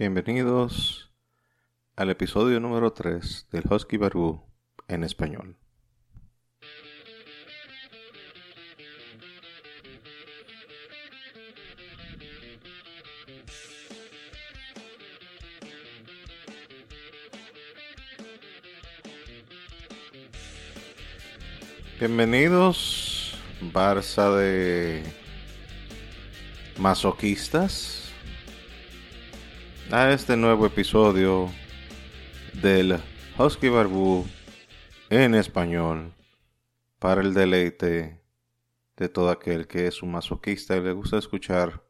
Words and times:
Bienvenidos 0.00 1.12
al 1.94 2.08
episodio 2.08 2.58
número 2.58 2.94
3 2.94 3.48
del 3.52 3.64
Husky 3.70 3.98
Barbu 3.98 4.42
en 4.88 5.04
español. 5.04 5.58
Bienvenidos, 21.98 23.34
Barça 23.60 24.34
de 24.34 25.02
masoquistas, 26.78 27.99
a 29.92 30.12
este 30.12 30.36
nuevo 30.36 30.66
episodio 30.66 31.48
del 32.62 33.00
Husky 33.36 33.68
Barbu 33.68 34.24
en 35.08 35.34
español 35.34 36.14
para 37.00 37.22
el 37.22 37.34
deleite 37.34 38.20
de 38.96 39.08
todo 39.08 39.30
aquel 39.30 39.66
que 39.66 39.88
es 39.88 40.00
un 40.04 40.12
masoquista 40.12 40.76
y 40.76 40.82
le 40.82 40.92
gusta 40.92 41.18
escuchar 41.18 41.82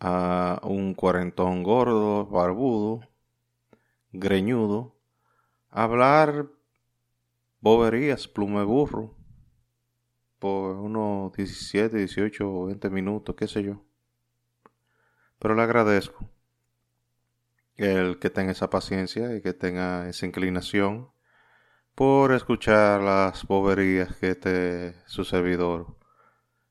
a 0.00 0.58
un 0.62 0.94
cuarentón 0.94 1.62
gordo, 1.62 2.24
barbudo, 2.24 3.06
greñudo, 4.12 4.96
hablar 5.68 6.48
boberías, 7.60 8.26
plume 8.26 8.64
burro 8.64 9.18
por 10.38 10.76
unos 10.76 11.34
17, 11.34 11.94
18, 11.94 12.64
20 12.66 12.88
minutos, 12.88 13.34
qué 13.36 13.46
sé 13.46 13.62
yo. 13.62 13.82
Pero 15.38 15.54
le 15.54 15.62
agradezco 15.62 16.37
el 17.78 18.18
que 18.18 18.28
tenga 18.30 18.52
esa 18.52 18.70
paciencia 18.70 19.34
y 19.34 19.40
que 19.40 19.54
tenga 19.54 20.08
esa 20.08 20.26
inclinación 20.26 21.10
por 21.94 22.32
escuchar 22.32 23.00
las 23.00 23.46
boberías 23.46 24.14
que 24.16 24.30
este 24.30 24.94
su 25.06 25.24
servidor 25.24 25.96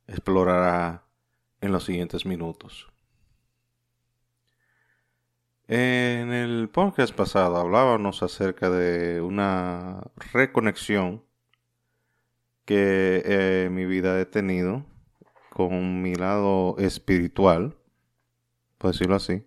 explorará 0.07 1.05
en 1.61 1.71
los 1.71 1.85
siguientes 1.85 2.25
minutos. 2.25 2.87
En 5.69 6.31
el 6.31 6.69
podcast 6.69 7.13
pasado 7.13 7.57
hablábamos 7.57 8.23
acerca 8.23 8.69
de 8.69 9.21
una 9.21 10.01
reconexión 10.31 11.25
que 12.63 13.21
eh, 13.25 13.69
mi 13.69 13.85
vida 13.85 14.19
he 14.19 14.25
tenido 14.25 14.85
con 15.51 16.01
mi 16.01 16.15
lado 16.15 16.77
espiritual, 16.77 17.77
por 18.77 18.91
decirlo 18.91 19.15
así. 19.15 19.45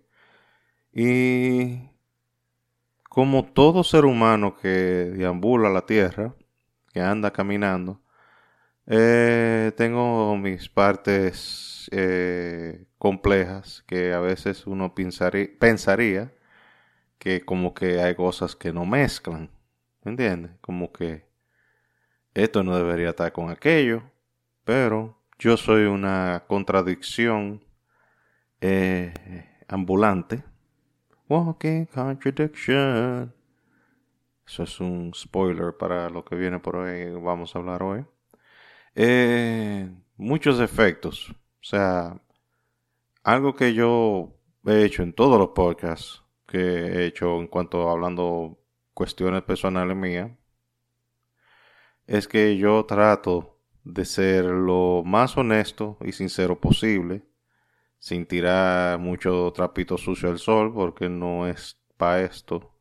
Y 0.93 1.89
como 3.09 3.45
todo 3.45 3.83
ser 3.83 4.05
humano 4.05 4.55
que 4.55 4.67
deambula 4.69 5.69
la 5.69 5.85
tierra, 5.85 6.33
que 6.93 7.01
anda 7.01 7.31
caminando, 7.31 8.01
eh, 8.87 9.71
tengo 9.77 10.35
mis 10.37 10.69
partes 10.69 11.89
eh, 11.91 12.85
complejas 12.97 13.83
que 13.87 14.13
a 14.13 14.19
veces 14.19 14.67
uno 14.67 14.93
pensaría 14.95 16.33
que 17.19 17.41
como 17.45 17.73
que 17.73 18.01
hay 18.01 18.15
cosas 18.15 18.55
que 18.55 18.73
no 18.73 18.85
mezclan, 18.85 19.51
¿me 20.03 20.11
entiendes? 20.11 20.51
Como 20.61 20.91
que 20.91 21.25
esto 22.33 22.63
no 22.63 22.75
debería 22.75 23.09
estar 23.09 23.31
con 23.33 23.49
aquello, 23.49 24.03
pero 24.63 25.17
yo 25.37 25.57
soy 25.57 25.83
una 25.85 26.45
contradicción 26.47 27.63
eh, 28.61 29.13
ambulante. 29.67 30.43
Walking 31.31 31.85
contradiction. 31.85 33.33
Eso 34.45 34.63
es 34.63 34.81
un 34.81 35.13
spoiler 35.15 35.77
para 35.77 36.09
lo 36.09 36.25
que 36.25 36.35
viene 36.35 36.59
por 36.59 36.75
hoy, 36.75 37.09
vamos 37.11 37.55
a 37.55 37.59
hablar 37.59 37.81
hoy. 37.83 38.05
Eh, 38.95 39.89
muchos 40.17 40.59
efectos. 40.59 41.29
O 41.29 41.63
sea, 41.63 42.21
algo 43.23 43.55
que 43.55 43.73
yo 43.73 44.35
he 44.65 44.83
hecho 44.83 45.03
en 45.03 45.13
todos 45.13 45.39
los 45.39 45.51
podcasts 45.51 46.21
que 46.45 46.59
he 46.59 47.05
hecho 47.05 47.39
en 47.39 47.47
cuanto 47.47 47.87
a 47.87 47.93
hablando 47.93 48.59
cuestiones 48.93 49.41
personales 49.43 49.95
mías, 49.95 50.31
es 52.07 52.27
que 52.27 52.57
yo 52.57 52.83
trato 52.85 53.57
de 53.85 54.03
ser 54.03 54.43
lo 54.43 55.03
más 55.05 55.37
honesto 55.37 55.97
y 56.01 56.11
sincero 56.11 56.59
posible, 56.59 57.23
sin 58.01 58.25
tirar 58.27 58.99
mucho 58.99 59.51
trapito 59.53 59.97
sucio 59.97 60.29
al 60.29 60.39
sol, 60.39 60.73
porque 60.73 61.09
no 61.09 61.47
es 61.47 61.79
para 61.97 62.21
esto. 62.23 62.73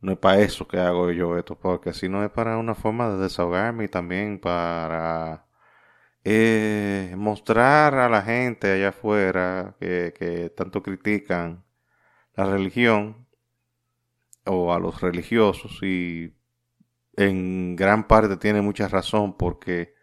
No 0.00 0.12
es 0.12 0.18
para 0.18 0.40
eso 0.40 0.68
que 0.68 0.78
hago 0.78 1.10
yo 1.12 1.36
esto, 1.38 1.58
porque 1.58 1.92
si 1.92 2.08
no 2.08 2.24
es 2.24 2.30
para 2.30 2.58
una 2.58 2.74
forma 2.74 3.08
de 3.10 3.18
desahogarme 3.18 3.84
y 3.84 3.88
también 3.88 4.38
para 4.40 5.46
eh, 6.24 7.14
mostrar 7.18 7.94
a 7.96 8.08
la 8.08 8.22
gente 8.22 8.72
allá 8.72 8.90
afuera 8.90 9.76
que, 9.80 10.14
que 10.18 10.50
tanto 10.50 10.82
critican 10.82 11.64
la 12.34 12.46
religión 12.46 13.26
o 14.46 14.72
a 14.74 14.78
los 14.80 15.00
religiosos 15.00 15.82
y 15.82 16.36
en 17.16 17.76
gran 17.76 18.06
parte 18.08 18.36
tiene 18.36 18.62
mucha 18.62 18.88
razón 18.88 19.36
porque 19.36 19.95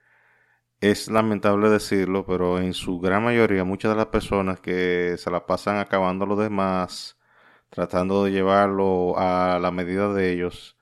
es 0.84 1.08
lamentable 1.10 1.70
decirlo, 1.70 2.26
pero 2.26 2.60
en 2.60 2.74
su 2.74 3.00
gran 3.00 3.24
mayoría 3.24 3.64
muchas 3.64 3.92
de 3.92 3.98
las 3.98 4.08
personas 4.08 4.60
que 4.60 5.16
se 5.18 5.32
la 5.32 5.46
pasan 5.46 5.78
acabando 5.78 6.26
a 6.26 6.28
los 6.28 6.40
demás, 6.40 7.18
tratando 7.70 8.26
de 8.26 8.32
llevarlo 8.32 9.16
a 9.18 9.60
la 9.62 9.72
medida 9.72 10.14
de 10.14 10.34
ellos, 10.34 10.78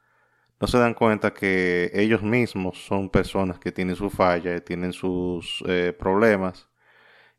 no 0.60 0.68
se 0.68 0.80
dan 0.80 0.96
cuenta 0.96 1.34
que 1.34 1.92
ellos 1.94 2.24
mismos 2.24 2.84
son 2.86 3.10
personas 3.10 3.60
que 3.60 3.72
tienen 3.72 3.96
su 3.96 4.10
falla, 4.10 4.64
tienen 4.64 4.94
sus 4.94 5.64
eh, 5.68 5.94
problemas 5.98 6.70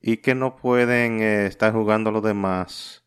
y 0.01 0.19
que 0.19 0.35
no 0.35 0.57
pueden 0.57 1.21
eh, 1.23 1.47
estar 1.47 1.73
jugando 1.73 2.11
a 2.11 2.13
los 2.15 2.23
demás 2.23 3.05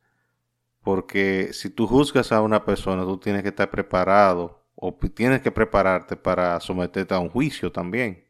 porque 0.82 1.54
si 1.54 1.70
tú 1.70 1.88
juzgas 1.88 2.32
a 2.32 2.42
una 2.42 2.66
persona, 2.66 3.04
tú 3.04 3.20
tienes 3.20 3.44
que 3.44 3.50
estar 3.50 3.70
preparado 3.72 4.66
o 4.76 4.94
tienes 5.16 5.42
que 5.42 5.52
prepararte 5.52 6.16
para 6.18 6.60
someterte 6.60 7.14
a 7.14 7.20
un 7.20 7.30
juicio 7.30 7.72
también 7.72 8.25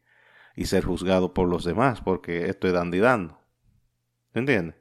y 0.56 0.64
ser 0.64 0.84
juzgado 0.84 1.34
por 1.34 1.48
los 1.48 1.64
demás, 1.64 2.00
porque 2.00 2.48
esto 2.48 2.66
es 2.66 2.72
dando 2.72 2.96
y 2.96 3.00
dando. 3.00 3.38
¿Entiendes? 4.32 4.74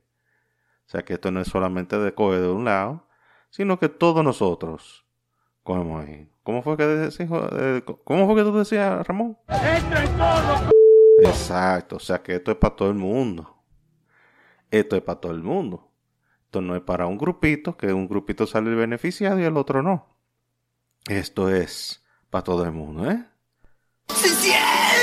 O 0.87 0.89
sea 0.89 1.03
que 1.03 1.15
esto 1.15 1.31
no 1.31 1.41
es 1.41 1.47
solamente 1.49 1.97
de 1.99 2.13
coger 2.13 2.41
de 2.41 2.49
un 2.49 2.65
lado, 2.65 3.07
sino 3.49 3.77
que 3.77 3.89
todos 3.89 4.23
nosotros 4.23 5.05
cogemos 5.63 6.05
ahí. 6.05 6.29
¿Cómo 6.43 6.61
fue 6.61 6.77
que 6.77 7.09
eh, 7.19 7.83
¿Cómo 8.03 8.27
fue 8.27 8.35
que 8.35 8.43
tú 8.43 8.57
decías, 8.57 9.05
Ramón? 9.05 9.37
Exacto, 11.23 11.97
o 11.97 11.99
sea 11.99 12.21
que 12.21 12.35
esto 12.35 12.51
es 12.51 12.57
para 12.57 12.75
todo 12.75 12.89
el 12.89 12.95
mundo. 12.95 13.55
Esto 14.71 14.95
es 14.95 15.01
para 15.01 15.19
todo 15.19 15.31
el 15.31 15.41
mundo. 15.41 15.91
Esto 16.45 16.61
no 16.61 16.75
es 16.75 16.81
para 16.81 17.07
un 17.07 17.17
grupito, 17.17 17.75
que 17.75 17.91
un 17.91 18.07
grupito 18.07 18.47
sale 18.47 18.73
beneficiado 18.75 19.39
y 19.39 19.43
el 19.43 19.57
otro 19.57 19.81
no. 19.81 20.07
Esto 21.07 21.49
es 21.49 22.03
para 22.29 22.43
todo 22.43 22.63
el 22.63 22.71
mundo, 22.71 23.09
¿eh? 23.09 23.25
¡Se 24.09 24.29
siente! 24.29 24.94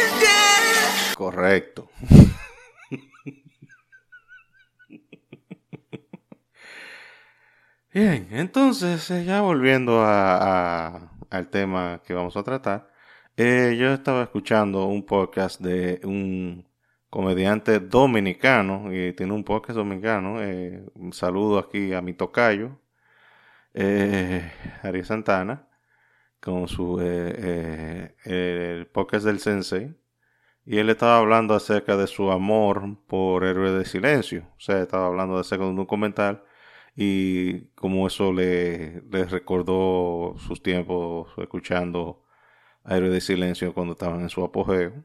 Correcto. 1.22 1.88
Bien, 7.94 8.26
entonces 8.32 9.08
eh, 9.12 9.24
ya 9.24 9.40
volviendo 9.40 10.04
al 10.04 11.48
tema 11.50 12.02
que 12.04 12.12
vamos 12.12 12.36
a 12.36 12.42
tratar, 12.42 12.88
eh, 13.36 13.76
yo 13.78 13.92
estaba 13.92 14.24
escuchando 14.24 14.86
un 14.86 15.06
podcast 15.06 15.60
de 15.60 16.00
un 16.02 16.66
comediante 17.08 17.78
dominicano 17.78 18.92
y 18.92 19.12
tiene 19.12 19.32
un 19.32 19.44
podcast 19.44 19.76
dominicano. 19.76 20.42
Eh, 20.42 20.84
un 20.94 21.12
saludo 21.12 21.60
aquí 21.60 21.92
a 21.92 22.02
mi 22.02 22.14
tocayo, 22.14 22.80
Ari 23.74 25.04
Santana 25.04 25.68
con 26.42 26.66
su 26.66 26.98
eh, 27.00 28.16
eh, 28.24 28.86
podcast 28.92 29.24
del 29.24 29.38
Sensei 29.38 29.94
y 30.64 30.78
él 30.78 30.90
estaba 30.90 31.18
hablando 31.18 31.54
acerca 31.54 31.96
de 31.96 32.06
su 32.06 32.30
amor 32.30 32.96
por 33.06 33.44
Héroe 33.44 33.72
de 33.72 33.84
Silencio. 33.84 34.46
O 34.56 34.60
sea, 34.60 34.80
estaba 34.82 35.06
hablando 35.06 35.36
acerca 35.38 35.64
de 35.64 35.70
un 35.70 35.76
documental 35.76 36.44
y 36.96 37.66
como 37.74 38.06
eso 38.06 38.32
le, 38.32 39.00
recordó 39.10 40.36
sus 40.38 40.62
tiempos 40.62 41.32
escuchando 41.38 42.24
a 42.84 42.96
Héroe 42.96 43.10
de 43.10 43.20
Silencio 43.20 43.74
cuando 43.74 43.94
estaban 43.94 44.20
en 44.22 44.28
su 44.30 44.44
apogeo. 44.44 45.04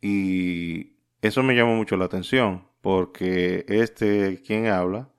Y 0.00 0.96
eso 1.22 1.42
me 1.42 1.54
llamó 1.54 1.76
mucho 1.76 1.96
la 1.96 2.06
atención 2.06 2.66
porque 2.80 3.64
este 3.68 4.42
quien 4.42 4.66
habla 4.68 5.10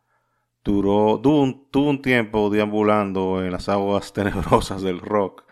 duró, 0.64 1.18
un, 1.18 1.70
tuvo 1.72 1.90
un 1.90 2.02
tiempo 2.02 2.50
deambulando 2.50 3.44
en 3.44 3.52
las 3.52 3.70
aguas 3.70 4.14
tenebrosas 4.14 4.82
del 4.82 5.00
rock, 5.00 5.44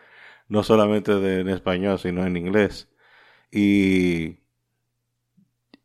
no 0.47 0.63
solamente 0.63 1.15
de, 1.15 1.41
en 1.41 1.49
español, 1.49 1.99
sino 1.99 2.25
en 2.25 2.37
inglés. 2.37 2.88
Y 3.51 4.39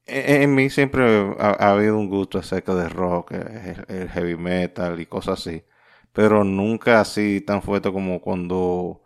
en 0.06 0.55
mí 0.55 0.70
siempre 0.70 1.05
ha, 1.38 1.70
habido 1.72 1.99
un 1.99 2.08
gusto 2.08 2.38
acerca 2.38 2.75
de 2.75 2.88
rock, 2.88 3.32
el, 3.32 4.08
heavy 4.11 4.37
metal 4.37 5.00
y 5.00 5.06
cosas 5.06 5.40
así. 5.40 5.64
Pero 6.12 6.44
nunca 6.44 7.00
así 7.00 7.40
tan 7.40 7.62
fuerte 7.62 7.93
como 7.93 8.20
cuando 8.20 9.02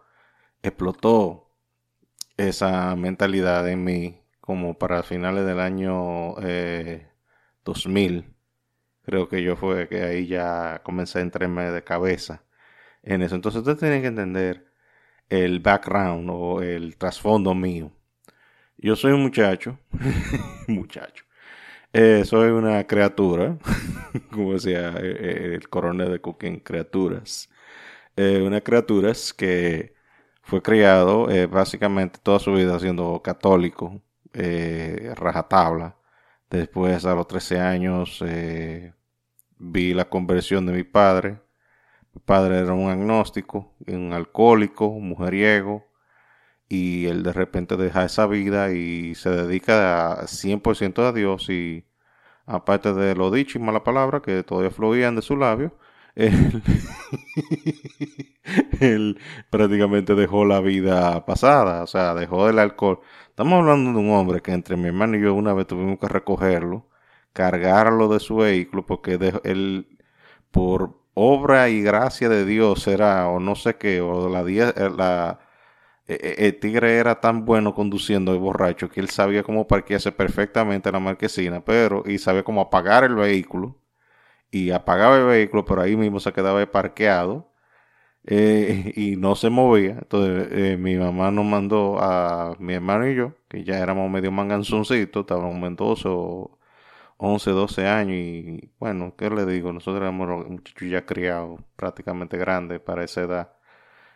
explotó 0.62 1.50
esa 2.36 2.96
mentalidad 2.96 3.68
en 3.68 3.84
mí, 3.84 4.22
como 4.40 4.78
para 4.78 5.02
finales 5.02 5.46
del 5.46 5.60
año 5.60 6.34
2000. 7.64 8.18
Eh, 8.20 8.34
Creo 9.04 9.28
que 9.28 9.42
yo 9.42 9.56
fue 9.56 9.88
que 9.88 10.02
ahí 10.02 10.26
ya 10.26 10.82
comencé 10.84 11.20
a 11.20 11.22
entrarme 11.22 11.70
de 11.70 11.82
cabeza 11.84 12.44
en 13.02 13.22
eso. 13.22 13.36
Entonces 13.36 13.60
ustedes 13.60 13.78
tienen 13.78 14.02
que 14.02 14.08
entender 14.08 14.66
el 15.30 15.60
background 15.60 16.28
o 16.30 16.62
el 16.62 16.96
trasfondo 16.98 17.54
mío. 17.54 17.92
Yo 18.80 18.94
soy 18.94 19.12
un 19.12 19.22
muchacho, 19.22 19.78
muchacho. 20.68 21.24
Eh, 21.92 22.24
soy 22.24 22.50
una 22.50 22.86
criatura, 22.86 23.58
como 24.32 24.54
decía 24.54 24.90
eh, 24.98 25.16
eh, 25.20 25.54
el 25.54 25.68
coronel 25.68 26.12
de 26.12 26.20
Cooking, 26.20 26.60
criaturas. 26.60 27.50
una 28.16 28.60
criatura 28.62 29.12
que 29.36 29.94
fue 30.42 30.62
criado 30.62 31.28
básicamente 31.50 32.20
toda 32.22 32.38
su 32.40 32.52
vida 32.54 32.78
siendo 32.80 33.22
católico, 33.22 34.02
rajatabla. 34.34 35.96
Después, 36.50 37.04
a 37.04 37.14
los 37.14 37.28
13 37.28 37.60
años, 37.60 38.22
vi 39.58 39.94
la 39.94 40.08
conversión 40.08 40.66
de 40.66 40.72
mi 40.72 40.84
padre. 40.84 41.40
Mi 42.14 42.20
padre 42.24 42.58
era 42.60 42.72
un 42.74 42.90
agnóstico, 42.90 43.74
un 43.86 44.12
alcohólico, 44.12 44.86
un 44.86 45.08
mujeriego, 45.10 45.87
y 46.68 47.06
él 47.06 47.22
de 47.22 47.32
repente 47.32 47.76
deja 47.76 48.04
esa 48.04 48.26
vida 48.26 48.72
y 48.72 49.14
se 49.14 49.30
dedica 49.30 50.12
a 50.12 50.26
100% 50.26 51.02
a 51.08 51.12
Dios 51.12 51.48
y 51.50 51.86
aparte 52.46 52.92
de 52.94 53.14
lo 53.14 53.30
dicho 53.30 53.58
y 53.58 53.62
mala 53.62 53.84
palabra 53.84 54.20
que 54.22 54.42
todavía 54.42 54.70
fluían 54.70 55.16
de 55.16 55.22
su 55.22 55.36
labio, 55.36 55.76
él, 58.80 59.18
prácticamente 59.50 60.14
dejó 60.14 60.44
la 60.44 60.60
vida 60.60 61.24
pasada, 61.26 61.82
o 61.84 61.86
sea, 61.86 62.14
dejó 62.14 62.48
el 62.48 62.58
alcohol. 62.58 63.00
Estamos 63.28 63.60
hablando 63.60 63.92
de 63.92 63.98
un 63.98 64.10
hombre 64.10 64.40
que 64.42 64.52
entre 64.52 64.76
mi 64.76 64.88
hermano 64.88 65.16
y 65.16 65.20
yo 65.22 65.34
una 65.34 65.54
vez 65.54 65.66
tuvimos 65.68 65.98
que 66.00 66.08
recogerlo, 66.08 66.88
cargarlo 67.32 68.08
de 68.08 68.20
su 68.20 68.36
vehículo, 68.36 68.84
porque 68.86 69.14
él, 69.44 69.98
por 70.50 71.00
obra 71.14 71.68
y 71.68 71.82
gracia 71.82 72.28
de 72.28 72.44
Dios, 72.44 72.86
era, 72.88 73.28
o 73.28 73.40
no 73.40 73.54
sé 73.54 73.76
qué, 73.76 74.00
o 74.00 74.28
la, 74.28 74.42
la 74.42 74.44
e, 74.44 75.38
e, 75.38 75.47
el 76.08 76.58
tigre 76.58 76.96
era 76.96 77.20
tan 77.20 77.44
bueno 77.44 77.74
conduciendo 77.74 78.32
el 78.32 78.38
borracho 78.38 78.88
que 78.90 79.00
él 79.00 79.10
sabía 79.10 79.42
cómo 79.42 79.66
parquearse 79.66 80.12
perfectamente 80.12 80.88
en 80.88 80.94
la 80.94 81.00
marquesina, 81.00 81.64
pero 81.64 82.02
y 82.06 82.18
sabía 82.18 82.44
cómo 82.44 82.60
apagar 82.62 83.04
el 83.04 83.14
vehículo 83.14 83.76
y 84.50 84.70
apagaba 84.70 85.16
el 85.18 85.26
vehículo, 85.26 85.64
pero 85.64 85.82
ahí 85.82 85.96
mismo 85.96 86.20
se 86.20 86.32
quedaba 86.32 86.64
parqueado 86.70 87.52
eh, 88.24 88.92
y 88.96 89.16
no 89.16 89.34
se 89.36 89.50
movía. 89.50 89.92
Entonces 90.00 90.48
eh, 90.52 90.76
mi 90.78 90.96
mamá 90.96 91.30
nos 91.30 91.44
mandó 91.44 91.98
a 92.00 92.56
mi 92.58 92.74
hermano 92.74 93.08
y 93.08 93.14
yo, 93.16 93.34
que 93.48 93.64
ya 93.64 93.78
éramos 93.78 94.10
medio 94.10 94.32
manganzoncitos, 94.32 95.22
estábamos 95.22 95.62
en 95.68 95.76
12 95.76 96.08
o 96.08 96.58
11, 97.18 97.50
12 97.50 97.86
años 97.86 98.12
y 98.14 98.72
bueno, 98.78 99.14
¿qué 99.16 99.30
le 99.30 99.46
digo? 99.46 99.72
Nosotros 99.72 100.02
éramos 100.02 100.48
muchachos 100.48 100.88
ya 100.88 101.04
criados, 101.06 101.60
prácticamente 101.76 102.36
grandes 102.38 102.80
para 102.80 103.04
esa 103.04 103.22
edad. 103.22 103.57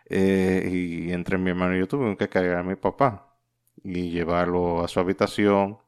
Eh, 0.07 0.69
y 1.09 1.13
entre 1.13 1.39
mi 1.39 1.51
hermano 1.51 1.77
y 1.77 1.81
yo 1.81 1.89
tuvimos 1.89 2.17
que 2.17 2.29
cargar 2.29 2.59
a 2.59 2.63
mi 2.63 2.77
papá 2.77 3.39
y 3.83 4.11
llevarlo 4.11 4.85
a 4.85 4.89
su 4.89 5.01
habitación. 5.01 5.79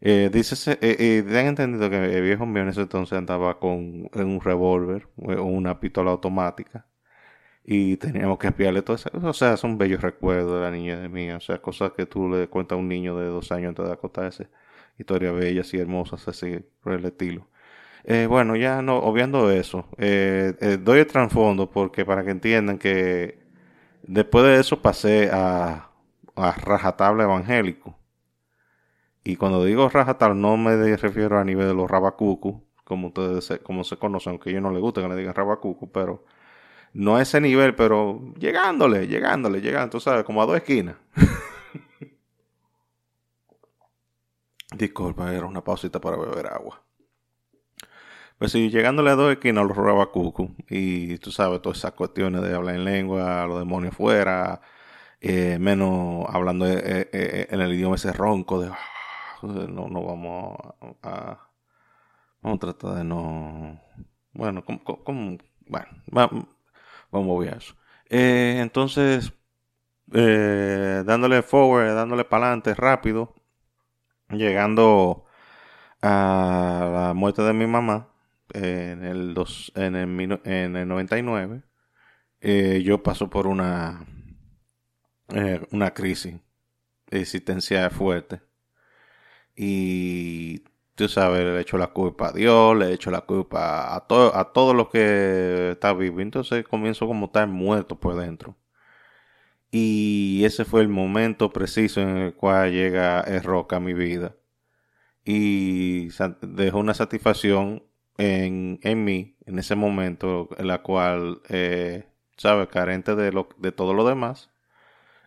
Eh, 0.00 0.30
dice, 0.32 0.78
eh, 0.80 1.24
eh, 1.26 1.38
han 1.40 1.46
entendido 1.46 1.90
que 1.90 1.96
el 2.16 2.22
viejo 2.22 2.46
mío 2.46 2.62
en 2.62 2.68
ese 2.68 2.82
entonces 2.82 3.18
andaba 3.18 3.58
con 3.58 4.08
un 4.14 4.40
revólver 4.40 5.08
o 5.16 5.42
una 5.44 5.80
pistola 5.80 6.12
automática 6.12 6.86
y 7.64 7.96
teníamos 7.98 8.38
que 8.38 8.48
espiarle 8.48 8.82
todo 8.82 8.96
eso. 8.96 9.10
O 9.14 9.32
sea, 9.34 9.56
son 9.56 9.78
bellos 9.78 10.02
recuerdos 10.02 10.54
de 10.54 10.60
la 10.60 10.70
niña 10.70 10.98
de 11.00 11.08
mí. 11.08 11.30
O 11.32 11.40
sea, 11.40 11.60
cosas 11.60 11.92
que 11.92 12.06
tú 12.06 12.28
le 12.30 12.48
cuentas 12.48 12.76
a 12.76 12.80
un 12.80 12.88
niño 12.88 13.18
de 13.18 13.26
dos 13.26 13.52
años 13.52 13.70
antes 13.70 13.86
de 13.86 13.92
acostarse. 13.92 14.48
Historias 14.98 15.34
bellas 15.34 15.74
y 15.74 15.78
hermosas 15.78 16.26
así, 16.28 16.60
por 16.80 16.94
el 16.94 17.04
estilo. 17.04 17.48
Eh, 18.04 18.26
bueno, 18.28 18.56
ya 18.56 18.80
no, 18.82 18.98
obviando 18.98 19.50
eso, 19.50 19.86
eh, 19.98 20.54
eh, 20.60 20.78
doy 20.80 21.00
el 21.00 21.06
trasfondo 21.06 21.70
porque 21.70 22.04
para 22.06 22.24
que 22.24 22.30
entiendan 22.30 22.78
que 22.78 23.38
después 24.02 24.44
de 24.44 24.60
eso 24.60 24.80
pasé 24.82 25.30
a, 25.32 25.90
a 26.36 26.52
rajatabla 26.52 27.24
evangélico. 27.24 27.96
Y 29.24 29.36
cuando 29.36 29.64
digo 29.64 29.88
rajatabla 29.88 30.34
no 30.34 30.56
me 30.56 30.96
refiero 30.96 31.38
a 31.38 31.44
nivel 31.44 31.68
de 31.68 31.74
los 31.74 31.90
rabacucu, 31.90 32.64
como 32.84 33.08
ustedes 33.08 33.60
como 33.62 33.84
se 33.84 33.96
conocen, 33.98 34.30
aunque 34.32 34.50
a 34.50 34.52
ellos 34.52 34.62
no 34.62 34.70
les 34.72 34.80
gusta 34.80 35.02
que 35.02 35.08
le 35.08 35.16
digan 35.16 35.34
rabacucu, 35.34 35.90
pero 35.92 36.24
no 36.94 37.16
a 37.16 37.22
ese 37.22 37.40
nivel, 37.40 37.74
pero 37.76 38.20
llegándole, 38.38 39.06
llegándole, 39.08 39.60
llegando, 39.62 39.90
tú 39.90 40.00
sabes, 40.00 40.24
como 40.24 40.42
a 40.42 40.46
dos 40.46 40.56
esquinas. 40.56 40.96
Disculpa, 44.74 45.34
era 45.34 45.44
una 45.46 45.62
pausita 45.62 46.00
para 46.00 46.16
beber 46.16 46.46
agua. 46.46 46.82
Pues 48.38 48.52
sí, 48.52 48.70
llegándole 48.70 49.10
a 49.10 49.16
dos 49.16 49.32
esquinas 49.32 49.66
los 49.66 49.76
robaba 49.76 50.12
Cucu. 50.12 50.54
Y 50.68 51.18
tú 51.18 51.32
sabes, 51.32 51.60
todas 51.60 51.78
esas 51.78 51.92
cuestiones 51.92 52.42
de 52.42 52.54
hablar 52.54 52.76
en 52.76 52.84
lengua, 52.84 53.46
los 53.46 53.58
demonios 53.58 53.94
fuera, 53.96 54.60
eh, 55.20 55.58
menos 55.60 56.26
hablando 56.28 56.66
eh, 56.66 57.08
eh, 57.12 57.48
en 57.50 57.60
el 57.60 57.72
idioma 57.74 57.96
ese 57.96 58.12
ronco 58.12 58.60
de... 58.60 58.68
Ah", 58.68 58.78
no, 59.42 59.88
no 59.88 60.04
vamos 60.04 60.56
a, 61.02 61.48
Vamos 62.42 62.56
a 62.58 62.60
tratar 62.60 62.94
de 62.98 63.04
no... 63.04 63.80
Bueno, 64.32 64.64
como... 64.64 65.38
bueno, 65.66 65.88
vamos 67.10 67.46
a 67.46 67.50
eso. 67.56 67.74
entonces, 68.08 69.32
dándole 70.06 71.42
forward, 71.42 71.94
dándole 71.94 72.24
para 72.24 72.46
adelante 72.46 72.74
rápido, 72.74 73.34
llegando 74.30 75.24
a 76.02 76.90
la 76.92 77.14
muerte 77.14 77.42
de 77.42 77.52
mi 77.52 77.66
mamá, 77.66 78.08
en 78.54 79.04
el, 79.04 79.34
dos, 79.34 79.72
en 79.74 79.96
el, 79.96 80.40
en 80.44 80.76
el 80.76 80.88
99, 80.88 81.62
eh, 82.40 82.82
yo 82.84 83.02
paso 83.02 83.28
por 83.30 83.46
una, 83.46 84.06
eh, 85.28 85.66
una 85.72 85.92
crisis 85.94 86.36
existencial 87.10 87.90
fuerte. 87.90 88.40
Y 89.56 90.60
tú 90.94 91.08
sabes, 91.08 91.44
le 91.44 91.60
echo 91.60 91.78
la 91.78 91.88
culpa 91.88 92.28
a 92.28 92.32
Dios, 92.32 92.76
le 92.76 92.92
echo 92.92 93.10
la 93.10 93.22
culpa 93.22 93.94
a, 93.94 94.06
todo 94.06 94.36
a 94.36 94.52
todo 94.52 94.74
lo 94.74 94.88
que 94.90 95.72
está 95.72 95.92
vivo. 95.94 96.20
Entonces 96.20 96.66
comienzo 96.66 97.06
como 97.06 97.26
estar 97.26 97.48
muerto 97.48 97.98
por 97.98 98.16
dentro. 98.16 98.56
Y 99.70 100.44
ese 100.44 100.64
fue 100.64 100.80
el 100.82 100.88
momento 100.88 101.50
preciso 101.52 102.00
en 102.00 102.16
el 102.16 102.34
cual 102.34 102.72
llega 102.72 103.20
el 103.20 103.42
rock 103.42 103.74
a 103.74 103.80
mi 103.80 103.94
vida. 103.94 104.34
Y 105.24 106.08
dejó 106.42 106.78
una 106.78 106.94
satisfacción 106.94 107.82
en, 108.18 108.80
en 108.82 109.04
mí 109.04 109.36
en 109.48 109.58
ese 109.58 109.74
momento, 109.76 110.50
en 110.58 110.68
la 110.68 110.82
cual, 110.82 111.40
eh. 111.48 112.04
Carente 112.70 113.16
de, 113.16 113.32
lo, 113.32 113.48
de 113.58 113.72
todo 113.72 113.94
lo 113.94 114.06
demás, 114.06 114.50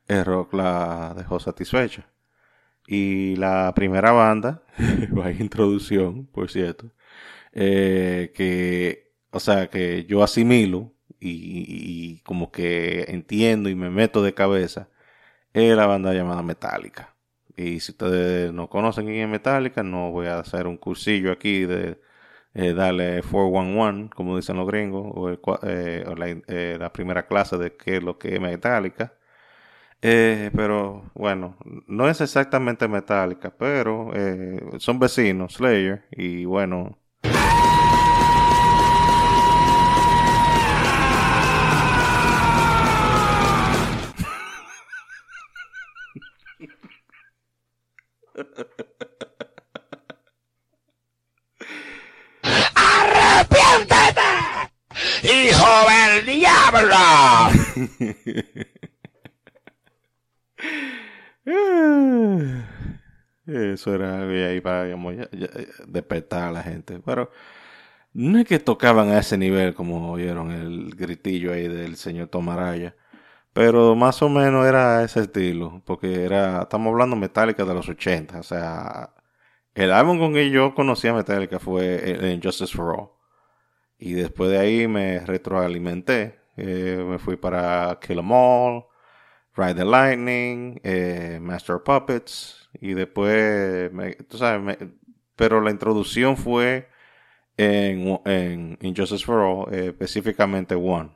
el 0.07 0.25
rock 0.25 0.53
la 0.53 1.13
dejó 1.17 1.39
satisfecha. 1.39 2.07
Y 2.87 3.35
la 3.37 3.73
primera 3.75 4.11
banda, 4.11 4.63
introducción, 5.39 6.27
por 6.27 6.49
cierto, 6.51 6.91
eh, 7.53 8.31
que, 8.35 9.13
o 9.31 9.39
sea, 9.39 9.69
que 9.69 10.05
yo 10.05 10.23
asimilo 10.23 10.93
y, 11.19 12.15
y, 12.17 12.19
como 12.21 12.51
que 12.51 13.05
entiendo 13.09 13.69
y 13.69 13.75
me 13.75 13.89
meto 13.89 14.23
de 14.23 14.33
cabeza, 14.33 14.89
es 15.53 15.75
la 15.75 15.87
banda 15.87 16.13
llamada 16.13 16.43
Metallica. 16.43 17.15
Y 17.57 17.79
si 17.81 17.91
ustedes 17.91 18.53
no 18.53 18.69
conocen 18.69 19.05
quién 19.05 19.21
es 19.21 19.29
Metallica, 19.29 19.83
no 19.83 20.11
voy 20.11 20.27
a 20.27 20.39
hacer 20.39 20.67
un 20.67 20.77
cursillo 20.77 21.31
aquí 21.31 21.65
de 21.65 21.99
eh, 22.53 22.73
darle 22.73 23.21
411, 23.23 24.09
como 24.15 24.35
dicen 24.35 24.57
los 24.57 24.67
gringos, 24.67 25.03
o, 25.15 25.29
eh, 25.29 26.03
eh, 26.47 26.77
la, 26.79 26.91
primera 26.93 27.25
clase 27.27 27.57
de 27.57 27.75
qué 27.77 27.97
es 27.97 28.03
lo 28.03 28.17
que 28.17 28.35
es 28.35 28.41
metálica. 28.41 29.13
pero 30.01 31.11
bueno, 31.15 31.57
no 31.87 32.09
es 32.09 32.21
exactamente 32.21 32.87
metálica, 32.87 33.51
pero 33.57 34.11
son 34.79 34.99
vecinos, 34.99 35.55
Slayer, 35.55 36.05
y 36.11 36.45
bueno. 36.45 36.97
hijo 55.23 55.67
del 55.89 56.25
diablo. 56.25 56.95
Eso 63.45 63.93
era 63.95 64.21
ahí 64.21 64.61
para 64.61 64.85
despertar 65.87 66.43
a 66.49 66.51
la 66.51 66.63
gente. 66.63 66.99
Pero 67.03 67.31
no 68.13 68.39
es 68.39 68.45
que 68.47 68.59
tocaban 68.59 69.09
a 69.09 69.19
ese 69.19 69.37
nivel 69.37 69.73
como 69.73 70.11
oyeron 70.11 70.51
el 70.51 70.95
gritillo 70.95 71.53
ahí 71.53 71.67
del 71.67 71.95
señor 71.97 72.27
Tomaraya. 72.29 72.95
Pero 73.53 73.95
más 73.95 74.21
o 74.21 74.29
menos 74.29 74.65
era 74.67 75.03
ese 75.03 75.21
estilo. 75.21 75.81
Porque 75.85 76.23
era, 76.23 76.63
estamos 76.63 76.91
hablando 76.91 77.15
Metallica 77.15 77.65
de 77.65 77.73
los 77.73 77.89
80. 77.89 78.39
O 78.39 78.43
sea, 78.43 79.13
el 79.75 79.91
álbum 79.91 80.19
con 80.19 80.33
que 80.33 80.49
yo 80.51 80.75
conocí 80.75 81.07
a 81.07 81.13
Metallica 81.13 81.59
fue 81.59 82.39
Justice 82.43 82.75
for 82.75 82.95
All. 82.95 83.20
Y 84.01 84.13
después 84.13 84.49
de 84.49 84.57
ahí 84.57 84.87
me 84.87 85.19
retroalimenté. 85.19 86.39
Eh, 86.57 87.05
me 87.07 87.19
fui 87.19 87.37
para 87.37 87.99
Kill 88.01 88.17
'Em 88.17 88.31
All, 88.31 88.85
Ride 89.55 89.75
the 89.75 89.85
Lightning, 89.85 90.81
eh, 90.83 91.37
Master 91.39 91.75
of 91.75 91.83
Puppets. 91.83 92.67
Y 92.81 92.95
después, 92.95 93.91
tú 94.27 94.37
sabes, 94.39 94.77
pero 95.35 95.61
la 95.61 95.69
introducción 95.69 96.35
fue 96.35 96.89
en, 97.57 98.19
en 98.25 98.77
Injustice 98.81 99.23
for 99.23 99.39
All, 99.39 99.73
eh, 99.73 99.87
específicamente 99.89 100.73
One. 100.75 101.11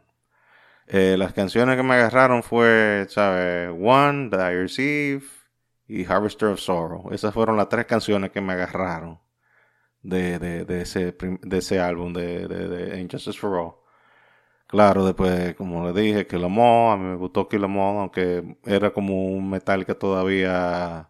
las 0.87 1.33
canciones 1.33 1.77
que 1.77 1.83
me 1.83 1.95
agarraron 1.95 2.43
fue, 2.43 3.07
¿sabes? 3.09 3.69
One, 3.71 4.29
Iron 4.31 4.69
Eve 4.77 5.23
y 5.87 6.05
Harvester 6.05 6.49
of 6.49 6.59
Sorrow. 6.59 7.11
Esas 7.11 7.33
fueron 7.33 7.57
las 7.57 7.69
tres 7.69 7.85
canciones 7.85 8.31
que 8.31 8.41
me 8.41 8.53
agarraron 8.53 9.24
de, 10.05 10.39
de, 10.39 10.65
de, 10.65 10.81
ese, 10.81 11.13
de 11.41 11.57
ese 11.57 11.79
álbum 11.79 12.13
de, 12.13 12.47
de, 12.47 12.67
de 12.67 13.01
Injustice 13.01 13.37
for 13.39 13.57
All. 13.59 13.73
Claro, 14.67 15.05
después, 15.05 15.55
como 15.55 15.87
le 15.91 16.01
dije, 16.01 16.27
Kill 16.27 16.43
Em 16.43 16.57
All, 16.59 16.93
a 16.93 16.97
mí 16.97 17.03
me 17.05 17.15
gustó 17.15 17.47
Kill 17.47 17.63
Em 17.63 17.77
All, 17.77 17.97
aunque 17.99 18.57
era 18.65 18.91
como 18.93 19.27
un 19.27 19.49
metal 19.49 19.85
que 19.85 19.95
todavía 19.95 21.09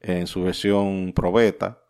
en 0.00 0.26
su 0.26 0.42
versión 0.44 1.12
probeta, 1.14 1.82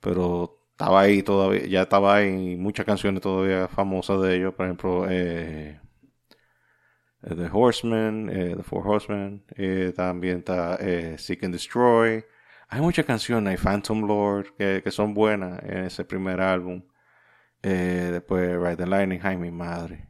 pero 0.00 0.60
estaba 0.72 1.02
ahí 1.02 1.22
todavía, 1.22 1.66
ya 1.66 1.82
estaba 1.82 2.16
ahí 2.16 2.56
muchas 2.56 2.86
canciones 2.86 3.22
todavía 3.22 3.68
famosas 3.68 4.20
de 4.22 4.36
ellos, 4.36 4.54
por 4.54 4.66
ejemplo, 4.66 5.06
eh, 5.10 5.80
The 7.22 7.48
Horseman, 7.52 8.28
eh, 8.30 8.54
The 8.56 8.62
Four 8.62 8.86
Horsemen, 8.86 9.44
eh, 9.56 9.92
también 9.96 10.38
está 10.38 10.76
eh, 10.80 11.16
Seek 11.18 11.44
and 11.44 11.54
Destroy, 11.54 12.24
hay 12.68 12.80
muchas 12.80 13.04
canciones, 13.04 13.50
hay 13.50 13.56
Phantom 13.56 14.06
Lord, 14.06 14.54
que, 14.56 14.90
son 14.90 15.14
buenas 15.14 15.62
en 15.62 15.84
ese 15.84 16.04
primer 16.04 16.40
álbum. 16.40 16.82
Eh, 17.62 18.10
después 18.12 18.56
Ride 18.56 18.76
the 18.76 18.86
Lightning, 18.86 19.20
ay 19.22 19.36
mi 19.36 19.50
madre. 19.50 20.08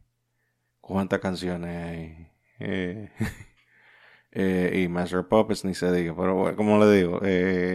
¿Cuántas 0.80 1.20
canciones 1.20 1.84
hay? 1.84 2.28
Eh, 2.58 3.10
eh, 4.32 4.82
y 4.82 4.88
Master 4.88 5.26
Puppets 5.26 5.64
ni 5.64 5.74
se 5.74 5.92
diga, 5.92 6.14
pero 6.16 6.56
como 6.56 6.78
le 6.78 6.92
digo, 6.92 7.20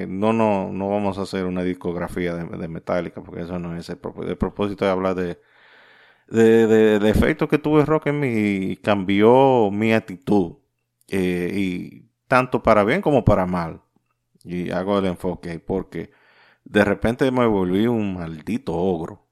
no, 0.08 0.34
no, 0.34 0.72
no 0.72 0.90
vamos 0.90 1.18
a 1.18 1.24
hacer 1.24 1.46
una 1.46 1.64
discografía 1.64 2.36
de, 2.36 2.68
Metallica 2.68 3.22
porque 3.22 3.42
eso 3.42 3.60
no 3.60 3.76
es 3.78 3.90
el 3.90 3.98
propósito. 3.98 4.32
El 4.32 4.38
propósito 4.38 4.86
de 4.86 4.92
hablar 4.92 5.16
de, 5.16 5.40
de, 6.28 7.00
de, 7.00 7.10
efecto 7.10 7.48
que 7.48 7.58
tuve 7.58 7.86
rock 7.86 8.08
en 8.08 8.20
mí 8.20 8.78
cambió 8.78 9.70
mi 9.72 9.94
actitud. 9.94 10.58
y 11.08 12.10
tanto 12.28 12.62
para 12.62 12.84
bien 12.84 13.02
como 13.02 13.26
para 13.26 13.46
mal. 13.46 13.82
Y 14.44 14.72
hago 14.72 15.00
el 15.00 15.06
enfoque 15.06 15.60
porque 15.60 16.12
de 16.64 16.84
repente 16.86 17.32
me 17.32 17.46
volví 17.46 17.88
un 17.88 18.16
maldito 18.16 18.76
ogro. 18.76 19.28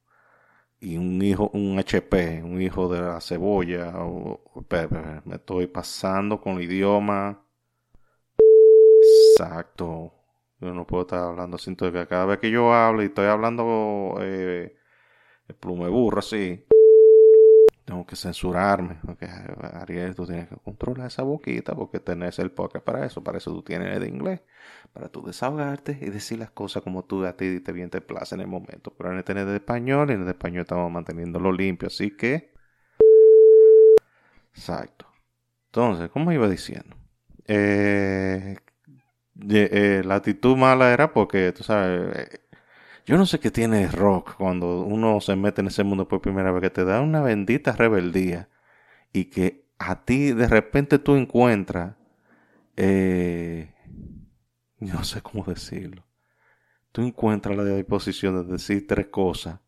Y 0.80 0.98
un 0.98 1.22
hijo, 1.22 1.50
un 1.54 1.80
HP, 1.80 2.44
un 2.44 2.62
hijo 2.62 2.88
de 2.88 3.02
la 3.02 3.20
cebolla. 3.22 3.94
me 5.26 5.36
estoy 5.36 5.68
pasando 5.68 6.40
con 6.40 6.58
el 6.58 6.64
idioma. 6.64 7.44
Exacto. 9.34 10.14
Yo 10.60 10.74
no 10.74 10.86
puedo 10.88 11.04
estar 11.04 11.20
hablando 11.20 11.58
sin 11.58 11.76
que 11.76 12.08
cada 12.08 12.26
vez 12.26 12.40
que 12.40 12.52
yo 12.52 12.74
hablo 12.74 13.04
y 13.04 13.08
estoy 13.08 13.28
hablando 13.28 14.18
eh, 14.22 14.76
plume 15.60 15.88
burro 15.88 16.20
así 16.20 16.66
tengo 17.88 18.06
que 18.06 18.18
censurarme. 18.18 18.98
Porque, 19.06 19.28
Ariel, 19.74 20.14
tú 20.14 20.26
tienes 20.26 20.50
que 20.50 20.58
controlar 20.58 21.08
esa 21.08 21.24
boquita 21.24 21.74
porque 21.74 22.02
tenés 22.02 22.38
el 22.38 22.52
podcast 22.52 22.84
para 22.86 23.06
eso. 23.06 23.24
Para 23.24 23.38
eso 23.38 23.52
tú 23.54 23.64
tienes 23.64 23.96
el 23.96 24.02
de 24.02 24.10
inglés. 24.10 24.42
Para 24.92 25.08
tú 25.08 25.26
desahogarte 25.26 25.98
y 26.02 26.10
decir 26.10 26.38
las 26.38 26.52
cosas 26.52 26.84
como 26.84 27.06
tú 27.06 27.26
a 27.26 27.38
ti 27.38 27.62
te 27.62 27.72
bien 27.72 27.90
te 27.90 28.02
place 28.02 28.36
en 28.36 28.42
el 28.42 28.48
momento. 28.48 28.94
Pero 28.98 29.12
en 29.12 29.18
el 29.18 29.24
tener 29.24 29.46
de 29.46 29.56
español, 29.56 30.12
en 30.12 30.20
el 30.20 30.26
de 30.26 30.32
español 30.32 30.64
estamos 30.64 30.92
manteniéndolo 30.92 31.52
limpio. 31.54 31.88
Así 31.88 32.12
que. 32.12 32.54
Exacto. 34.54 35.08
Entonces, 35.68 36.10
como 36.10 36.32
iba 36.34 36.50
diciendo? 36.50 36.98
Eh, 37.48 38.58
eh, 39.50 40.02
la 40.04 40.16
actitud 40.16 40.58
mala 40.58 40.92
era 40.92 41.14
porque, 41.14 41.54
tú 41.54 41.64
sabes, 41.64 42.18
eh, 42.18 42.40
yo 43.08 43.18
no 43.18 43.26
sé 43.26 43.40
qué 43.40 43.52
tiene 43.52 43.88
rock 43.88 44.36
cuando 44.36 44.82
uno 44.82 45.22
se 45.22 45.38
mete 45.38 45.62
en 45.62 45.68
ese 45.68 45.86
mundo 45.86 46.10
por 46.10 46.20
primera 46.20 46.52
vez, 46.52 46.62
que 46.62 46.70
te 46.70 46.84
da 46.84 47.00
una 47.00 47.22
bendita 47.22 47.72
rebeldía 47.72 48.50
y 49.14 49.26
que 49.26 49.66
a 49.80 50.04
ti 50.04 50.34
de 50.34 50.46
repente 50.50 51.00
tú 51.00 51.16
encuentras, 51.16 51.96
eh, 52.76 53.74
no 54.80 55.06
sé 55.06 55.22
cómo 55.22 55.46
decirlo, 55.46 56.04
tú 56.92 57.02
encuentras 57.02 57.56
la 57.56 57.64
disposición 57.64 58.46
de 58.46 58.52
decir 58.52 58.86
tres 58.86 59.08
cosas 59.08 59.62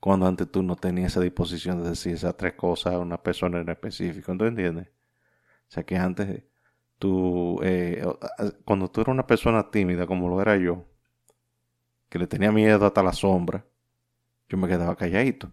cuando 0.00 0.26
antes 0.26 0.50
tú 0.50 0.64
no 0.64 0.74
tenías 0.74 1.12
esa 1.12 1.20
disposición 1.20 1.84
de 1.84 1.90
decir 1.90 2.14
esas 2.14 2.36
tres 2.36 2.54
cosas 2.54 2.94
a 2.94 2.98
una 2.98 3.22
persona 3.22 3.60
en 3.60 3.68
específico, 3.68 4.36
¿tú 4.36 4.44
entiendes? 4.44 4.88
O 4.88 5.70
sea 5.70 5.84
que 5.84 5.96
antes 5.96 6.42
tú, 6.98 7.60
eh, 7.62 8.04
cuando 8.64 8.90
tú 8.90 9.02
eras 9.02 9.12
una 9.14 9.26
persona 9.26 9.70
tímida 9.70 10.06
como 10.08 10.28
lo 10.28 10.42
era 10.42 10.56
yo, 10.56 10.84
que 12.16 12.20
le 12.20 12.26
tenía 12.26 12.50
miedo 12.50 12.86
hasta 12.86 13.02
la 13.02 13.12
sombra, 13.12 13.66
yo 14.48 14.56
me 14.56 14.68
quedaba 14.68 14.96
calladito. 14.96 15.52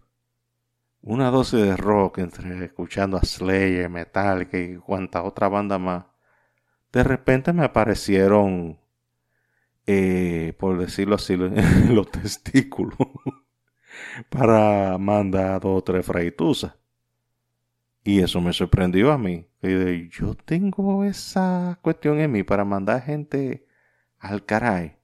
Una 1.02 1.30
dosis 1.30 1.60
de 1.60 1.76
rock 1.76 2.18
entre 2.18 2.64
escuchando 2.64 3.18
a 3.18 3.22
Slayer, 3.22 3.90
Metallica 3.90 4.58
y 4.58 4.76
cuanta 4.76 5.22
otra 5.22 5.48
banda 5.48 5.78
más. 5.78 6.06
De 6.90 7.04
repente 7.04 7.52
me 7.52 7.64
aparecieron, 7.64 8.80
eh, 9.86 10.54
por 10.58 10.78
decirlo 10.78 11.16
así, 11.16 11.36
los 11.90 12.10
testículos 12.10 12.96
para 14.30 14.96
mandar 14.96 15.60
dos 15.60 15.80
o 15.80 15.84
tres. 15.84 16.06
Y 18.04 18.20
eso 18.20 18.40
me 18.40 18.54
sorprendió 18.54 19.12
a 19.12 19.18
mí. 19.18 19.46
Yo 20.10 20.34
tengo 20.34 21.04
esa 21.04 21.78
cuestión 21.82 22.20
en 22.20 22.32
mí 22.32 22.42
para 22.42 22.64
mandar 22.64 23.02
gente 23.02 23.66
al 24.18 24.46
caray 24.46 25.03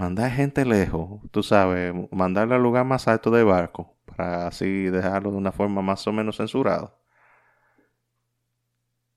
mandar 0.00 0.30
gente 0.32 0.64
lejos, 0.64 1.20
tú 1.30 1.42
sabes, 1.42 1.94
mandarle 2.10 2.54
al 2.54 2.62
lugar 2.62 2.86
más 2.86 3.06
alto 3.06 3.30
del 3.30 3.44
barco, 3.44 3.96
para 4.06 4.46
así 4.46 4.84
dejarlo 4.84 5.30
de 5.30 5.36
una 5.36 5.52
forma 5.52 5.82
más 5.82 6.06
o 6.06 6.12
menos 6.12 6.38
censurada. 6.38 6.94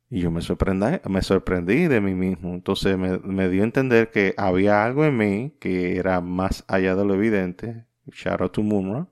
Y 0.09 0.19
yo 0.21 0.29
me 0.29 0.41
sorprendí, 0.41 0.99
me 1.09 1.21
sorprendí 1.21 1.87
de 1.87 2.01
mí 2.01 2.13
mismo. 2.13 2.53
Entonces 2.53 2.97
me, 2.97 3.49
dio 3.49 3.61
a 3.63 3.65
entender 3.65 4.11
que 4.11 4.35
había 4.37 4.83
algo 4.83 5.05
en 5.05 5.17
mí 5.17 5.57
que 5.59 5.97
era 5.97 6.21
más 6.21 6.65
allá 6.67 6.95
de 6.95 7.05
lo 7.05 7.15
evidente. 7.15 7.85
Shout 8.11 8.41
out 8.41 8.51
to 8.51 8.61
Moonra 8.61 9.07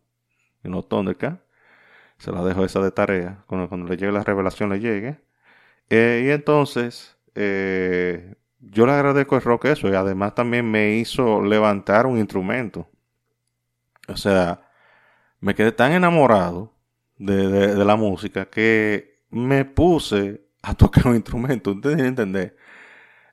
y 0.63 0.69
no. 0.69 0.85
Se 2.17 2.31
la 2.31 2.43
dejo 2.43 2.65
esa 2.65 2.81
de 2.81 2.91
tarea. 2.91 3.43
Cuando, 3.47 3.87
le 3.87 3.97
llegue 3.97 4.11
la 4.11 4.23
revelación 4.23 4.69
le 4.69 4.79
llegue. 4.79 5.19
Eh, 5.89 6.25
y 6.27 6.29
entonces 6.31 7.17
eh, 7.33 8.35
yo 8.61 8.85
le 8.85 8.93
agradezco 8.93 9.35
el 9.35 9.41
rock 9.41 9.65
eso 9.65 9.89
y 9.89 9.95
además 9.95 10.35
también 10.35 10.69
me 10.69 10.95
hizo 10.97 11.41
levantar 11.41 12.05
un 12.05 12.17
instrumento. 12.17 12.87
O 14.07 14.15
sea, 14.17 14.69
me 15.39 15.55
quedé 15.55 15.71
tan 15.71 15.93
enamorado 15.93 16.73
de, 17.17 17.75
la 17.83 17.95
música 17.95 18.45
que 18.45 19.23
me 19.29 19.65
puse 19.65 20.47
a 20.61 20.73
tocar 20.75 21.07
un 21.07 21.15
instrumento. 21.15 21.71
Ustedes 21.71 21.97
tienen 21.97 22.15
que 22.15 22.21
entender. 22.21 22.57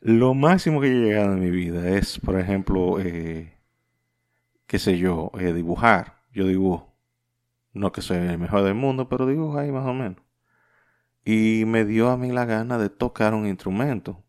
Lo 0.00 0.34
máximo 0.34 0.80
que 0.80 0.88
he 0.88 0.94
llegado 0.94 1.32
en 1.32 1.40
mi 1.40 1.50
vida 1.50 1.88
es, 1.90 2.18
por 2.20 2.38
ejemplo, 2.38 3.00
eh, 3.00 3.58
qué 4.66 4.78
sé 4.78 4.98
yo, 4.98 5.30
eh, 5.38 5.52
dibujar. 5.52 6.22
Yo 6.32 6.46
dibujo. 6.46 6.94
No 7.72 7.92
que 7.92 8.02
soy 8.02 8.18
el 8.18 8.38
mejor 8.38 8.62
del 8.62 8.74
mundo, 8.74 9.08
pero 9.08 9.26
dibujo 9.26 9.58
ahí 9.58 9.72
más 9.72 9.86
o 9.86 9.94
menos. 9.94 10.22
Y 11.24 11.64
me 11.66 11.84
dio 11.84 12.10
a 12.10 12.16
mí 12.16 12.32
la 12.32 12.46
gana 12.46 12.78
de 12.78 12.88
tocar 12.88 13.34
un 13.34 13.46
instrumento 13.46 14.24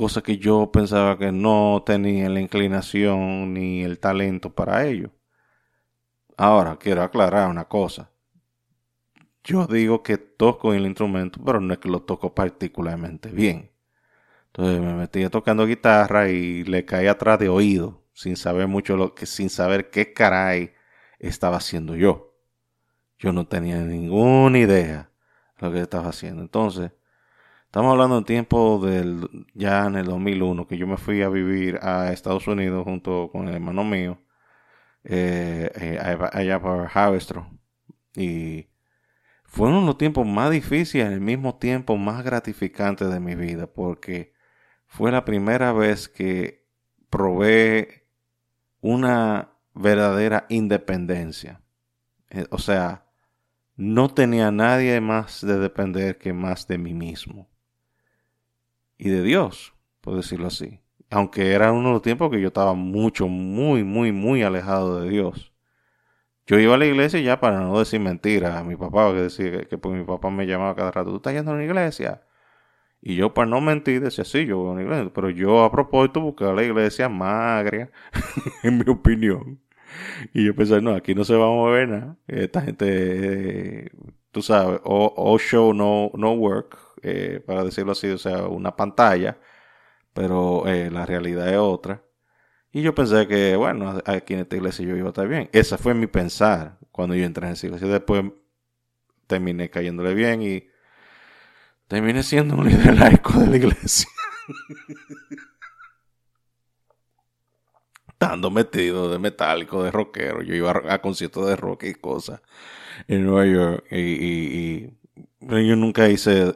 cosa 0.00 0.22
que 0.22 0.38
yo 0.38 0.72
pensaba 0.72 1.18
que 1.18 1.30
no 1.30 1.82
tenía 1.84 2.30
la 2.30 2.40
inclinación 2.40 3.52
ni 3.52 3.82
el 3.82 3.98
talento 3.98 4.54
para 4.54 4.86
ello. 4.86 5.10
Ahora, 6.38 6.78
quiero 6.78 7.02
aclarar 7.02 7.50
una 7.50 7.66
cosa. 7.66 8.10
Yo 9.44 9.66
digo 9.66 10.02
que 10.02 10.16
toco 10.16 10.72
el 10.72 10.86
instrumento, 10.86 11.38
pero 11.44 11.60
no 11.60 11.74
es 11.74 11.80
que 11.80 11.90
lo 11.90 12.00
toco 12.00 12.34
particularmente 12.34 13.28
bien. 13.28 13.72
Entonces 14.46 14.80
me 14.80 14.94
metí 14.94 15.28
tocando 15.28 15.66
guitarra 15.66 16.30
y 16.30 16.64
le 16.64 16.86
caí 16.86 17.06
atrás 17.06 17.38
de 17.38 17.50
oído, 17.50 18.02
sin 18.14 18.36
saber 18.36 18.68
mucho 18.68 18.96
lo 18.96 19.14
que, 19.14 19.26
sin 19.26 19.50
saber 19.50 19.90
qué 19.90 20.14
caray 20.14 20.72
estaba 21.18 21.58
haciendo 21.58 21.94
yo. 21.94 22.38
Yo 23.18 23.34
no 23.34 23.46
tenía 23.46 23.76
ninguna 23.82 24.60
idea 24.60 25.10
de 25.58 25.66
lo 25.66 25.70
que 25.70 25.82
estaba 25.82 26.08
haciendo. 26.08 26.40
Entonces, 26.40 26.90
Estamos 27.70 27.92
hablando 27.92 28.18
de 28.18 28.26
tiempo 28.26 28.80
del, 28.84 29.46
ya 29.54 29.86
en 29.86 29.94
el 29.94 30.04
2001, 30.06 30.66
que 30.66 30.76
yo 30.76 30.88
me 30.88 30.96
fui 30.96 31.22
a 31.22 31.28
vivir 31.28 31.78
a 31.82 32.12
Estados 32.12 32.48
Unidos 32.48 32.82
junto 32.82 33.30
con 33.30 33.46
el 33.46 33.54
hermano 33.54 33.84
mío, 33.84 34.18
eh, 35.04 35.70
eh, 35.76 35.98
allá 36.32 36.60
por 36.60 36.90
Havestro. 36.92 37.48
Y 38.16 38.70
fueron 39.44 39.86
los 39.86 39.96
tiempos 39.98 40.26
más 40.26 40.50
difíciles 40.50 41.06
al 41.06 41.20
mismo 41.20 41.58
tiempo 41.58 41.96
más 41.96 42.24
gratificantes 42.24 43.08
de 43.08 43.20
mi 43.20 43.36
vida, 43.36 43.68
porque 43.68 44.32
fue 44.88 45.12
la 45.12 45.24
primera 45.24 45.72
vez 45.72 46.08
que 46.08 46.66
probé 47.08 48.08
una 48.80 49.52
verdadera 49.74 50.46
independencia. 50.48 51.62
Eh, 52.30 52.46
o 52.50 52.58
sea, 52.58 53.06
no 53.76 54.12
tenía 54.12 54.50
nadie 54.50 55.00
más 55.00 55.40
de 55.46 55.56
depender 55.60 56.18
que 56.18 56.32
más 56.32 56.66
de 56.66 56.76
mí 56.76 56.94
mismo 56.94 57.49
y 59.00 59.08
de 59.08 59.22
Dios, 59.22 59.74
por 60.02 60.14
decirlo 60.16 60.48
así. 60.48 60.80
Aunque 61.10 61.52
era 61.52 61.72
uno 61.72 61.88
de 61.88 61.94
los 61.94 62.02
tiempos 62.02 62.30
que 62.30 62.40
yo 62.40 62.48
estaba 62.48 62.74
mucho, 62.74 63.28
muy, 63.28 63.82
muy, 63.82 64.12
muy 64.12 64.42
alejado 64.42 65.00
de 65.00 65.08
Dios. 65.08 65.52
Yo 66.46 66.58
iba 66.58 66.74
a 66.74 66.78
la 66.78 66.86
iglesia 66.86 67.18
ya 67.20 67.40
para 67.40 67.60
no 67.60 67.78
decir 67.78 67.98
mentiras 68.00 68.56
a 68.56 68.62
mi 68.62 68.76
papá, 68.76 69.10
que 69.12 69.22
decía 69.22 69.64
que, 69.64 69.78
pues 69.78 69.96
mi 69.96 70.04
papá 70.04 70.30
me 70.30 70.46
llamaba 70.46 70.76
cada 70.76 70.90
rato, 70.90 71.10
¿tú 71.10 71.16
estás 71.16 71.32
yendo 71.32 71.52
a 71.52 71.56
la 71.56 71.64
iglesia? 71.64 72.22
Y 73.00 73.16
yo 73.16 73.32
para 73.34 73.48
no 73.48 73.60
mentir 73.62 74.02
decía, 74.02 74.24
sí, 74.24 74.44
yo 74.46 74.58
voy 74.58 74.68
a 74.68 74.72
una 74.72 74.82
iglesia, 74.82 75.10
pero 75.14 75.30
yo 75.30 75.64
a 75.64 75.72
propósito 75.72 76.20
buscaba 76.20 76.52
la 76.54 76.64
iglesia 76.64 77.08
magria, 77.08 77.90
en 78.62 78.78
mi 78.78 78.84
opinión. 78.90 79.60
Y 80.34 80.44
yo 80.46 80.54
pensé, 80.54 80.80
no, 80.82 80.94
aquí 80.94 81.14
no 81.14 81.24
se 81.24 81.34
va 81.36 81.46
a 81.46 81.50
mover 81.50 81.88
nada. 81.88 82.16
Esta 82.28 82.60
gente, 82.62 83.86
eh, 83.86 83.90
tú 84.30 84.42
sabes, 84.42 84.80
o, 84.84 85.38
show 85.38 85.72
no, 85.74 86.10
no 86.14 86.32
work, 86.32 86.78
eh, 87.02 87.42
para 87.44 87.64
decirlo 87.64 87.92
así, 87.92 88.08
o 88.08 88.18
sea, 88.18 88.46
una 88.46 88.76
pantalla, 88.76 89.38
pero 90.12 90.66
eh, 90.66 90.90
la 90.90 91.06
realidad 91.06 91.48
es 91.48 91.58
otra. 91.58 92.02
Y 92.72 92.82
yo 92.82 92.94
pensé 92.94 93.26
que, 93.26 93.56
bueno, 93.56 94.00
aquí 94.04 94.34
en 94.34 94.40
esta 94.40 94.56
iglesia 94.56 94.86
yo 94.86 94.96
iba 94.96 95.08
a 95.08 95.10
estar 95.10 95.28
bien. 95.28 95.50
Ese 95.52 95.76
fue 95.78 95.94
mi 95.94 96.06
pensar 96.06 96.78
cuando 96.92 97.14
yo 97.14 97.24
entré 97.24 97.46
en 97.46 97.54
esa 97.54 97.66
iglesia. 97.66 97.88
Después 97.88 98.24
terminé 99.26 99.70
cayéndole 99.70 100.14
bien 100.14 100.42
y 100.42 100.68
terminé 101.88 102.22
siendo 102.22 102.56
un 102.56 102.66
líder 102.68 102.98
laico 102.98 103.32
de 103.40 103.46
la 103.46 103.56
iglesia. 103.56 104.08
Estando 108.08 108.50
metido 108.50 109.10
de 109.10 109.18
metálico, 109.18 109.82
de 109.82 109.90
rockero. 109.90 110.42
Yo 110.42 110.54
iba 110.54 110.70
a, 110.88 111.00
conciertos 111.00 111.46
de 111.48 111.56
rock 111.56 111.84
y 111.84 111.94
cosas 111.94 112.42
en 113.08 113.24
Nueva 113.24 113.46
York. 113.46 113.86
Y, 113.90 114.90
yo 115.40 115.76
nunca 115.76 116.06
hice. 116.08 116.54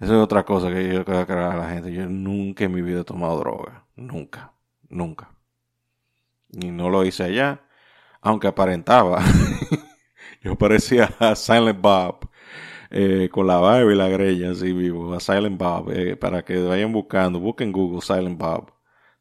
Esa 0.00 0.14
es 0.14 0.20
otra 0.20 0.44
cosa 0.44 0.68
que 0.68 0.92
yo 0.92 1.04
quiero 1.04 1.20
aclarar 1.20 1.52
a 1.52 1.56
la 1.56 1.70
gente. 1.70 1.92
Yo 1.92 2.06
nunca 2.08 2.64
en 2.64 2.72
mi 2.72 2.82
vida 2.82 3.00
he 3.00 3.04
tomado 3.04 3.38
droga. 3.38 3.86
Nunca. 3.96 4.52
Nunca. 4.88 5.30
Y 6.50 6.70
no 6.70 6.90
lo 6.90 7.04
hice 7.04 7.24
allá. 7.24 7.62
Aunque 8.20 8.48
aparentaba. 8.48 9.22
yo 10.42 10.56
parecía 10.56 11.10
a 11.18 11.34
Silent 11.34 11.80
Bob 11.80 12.28
eh, 12.96 13.28
con 13.32 13.48
la 13.48 13.56
barba 13.58 13.92
y 13.92 13.96
la 13.96 14.08
greña 14.08 14.52
así 14.52 14.72
vivo, 14.72 15.14
a 15.14 15.20
Silent 15.20 15.58
Bob, 15.58 15.90
eh, 15.90 16.16
para 16.16 16.44
que 16.44 16.62
vayan 16.62 16.92
buscando, 16.92 17.40
busquen 17.40 17.72
Google 17.72 18.00
Silent 18.00 18.38
Bob. 18.38 18.72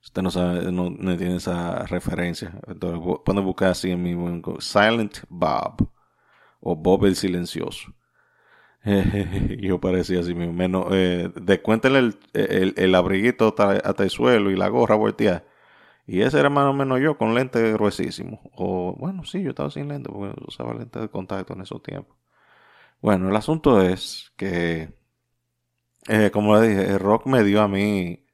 usted 0.04 0.22
no 0.22 0.30
sabe, 0.30 0.72
no, 0.72 0.92
tiene 1.18 1.38
esa 1.38 1.80
referencia, 1.88 2.60
entonces 2.68 3.00
pueden 3.26 3.44
buscar 3.44 3.72
así 3.72 3.90
en 3.90 4.04
mismo, 4.04 4.60
Silent 4.60 5.20
Bob, 5.28 5.90
o 6.62 6.76
Bob 6.76 7.06
el 7.06 7.16
Silencioso. 7.16 7.92
yo 9.62 9.80
parecía 9.80 10.20
así 10.20 10.36
mismo, 10.36 10.54
menos, 10.54 10.88
eh, 10.92 11.32
descuéntenle 11.36 12.00
el, 12.34 12.74
el, 12.78 12.96
abriguito 12.96 13.56
hasta, 13.58 14.04
el 14.04 14.10
suelo 14.10 14.52
y 14.52 14.58
la 14.58 14.68
gorra 14.68 14.96
volteada. 14.96 15.46
Y 16.08 16.22
ese 16.22 16.40
era 16.40 16.50
más 16.50 16.66
o 16.66 16.74
menos 16.74 17.00
yo 17.02 17.18
con 17.18 17.34
lente 17.34 17.74
gruesísimo. 17.74 18.42
O, 18.56 18.96
bueno, 18.98 19.24
sí, 19.26 19.42
yo 19.44 19.52
estaba 19.52 19.72
sin 19.72 19.88
lente 19.88 20.10
porque 20.12 20.36
usaba 20.46 20.74
lente 20.74 21.00
de 21.00 21.10
contacto 21.10 21.54
en 21.54 21.62
esos 21.62 21.82
tiempos. 21.82 22.18
Bueno, 23.02 23.30
el 23.30 23.36
asunto 23.36 23.82
es 23.82 24.34
que, 24.38 24.94
eh, 26.10 26.32
como 26.32 26.56
le 26.58 26.68
dije, 26.68 26.92
el 26.92 27.00
rock 27.00 27.28
me 27.28 27.44
dio 27.44 27.62
a 27.62 27.68
mí 27.68 28.26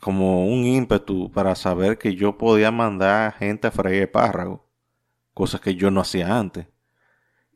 como 0.00 0.46
un 0.46 0.64
ímpetu 0.66 1.32
para 1.32 1.54
saber 1.54 1.98
que 1.98 2.14
yo 2.16 2.38
podía 2.38 2.70
mandar 2.70 3.34
gente 3.34 3.68
a 3.68 3.70
freír 3.70 4.10
párrago, 4.10 4.68
cosas 5.34 5.60
que 5.60 5.74
yo 5.76 5.90
no 5.90 6.00
hacía 6.02 6.38
antes. 6.38 6.66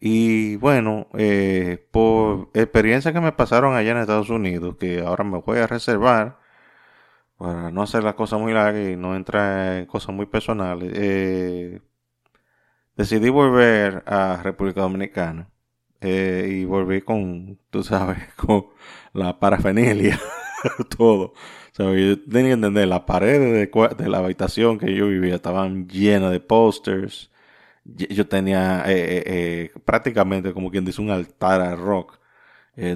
Y 0.00 0.56
bueno, 0.56 1.08
eh, 1.14 1.86
por 1.90 2.50
experiencias 2.54 3.12
que 3.12 3.20
me 3.20 3.32
pasaron 3.32 3.74
allá 3.74 3.92
en 3.92 3.98
Estados 3.98 4.30
Unidos, 4.30 4.76
que 4.78 5.00
ahora 5.00 5.24
me 5.24 5.38
voy 5.38 5.58
a 5.58 5.66
reservar 5.66 6.38
para 7.38 7.70
no 7.70 7.82
hacer 7.82 8.04
las 8.04 8.14
cosas 8.14 8.40
muy 8.40 8.52
largas 8.52 8.88
y 8.90 8.96
no 8.96 9.16
entrar 9.16 9.78
en 9.78 9.86
cosas 9.86 10.14
muy 10.14 10.26
personales, 10.26 10.92
eh, 10.94 11.80
decidí 12.96 13.30
volver 13.30 14.02
a 14.06 14.40
República 14.42 14.82
Dominicana 14.82 15.48
eh, 16.00 16.48
y 16.50 16.64
volví 16.64 17.00
con, 17.02 17.58
tú 17.70 17.82
sabes, 17.82 18.18
con 18.36 18.66
la 19.12 19.38
parafernalia, 19.38 20.18
todo. 20.96 21.32
O 21.32 21.34
sea, 21.72 21.92
yo 21.94 22.20
tenía 22.24 22.50
que 22.50 22.52
entender, 22.52 22.88
las 22.88 23.02
paredes 23.02 23.70
de, 23.70 24.08
la 24.08 24.18
habitación 24.18 24.78
que 24.78 24.94
yo 24.94 25.08
vivía 25.08 25.36
estaban 25.36 25.88
llenas 25.88 26.32
de 26.32 26.40
posters. 26.40 27.30
Yo 27.96 28.26
tenía 28.28 28.84
eh, 28.86 29.22
eh, 29.26 29.70
prácticamente, 29.84 30.52
como 30.52 30.70
quien 30.70 30.84
dice, 30.84 31.00
un 31.02 31.10
altar 31.10 31.60
al 31.60 31.78
rock. 31.78 32.18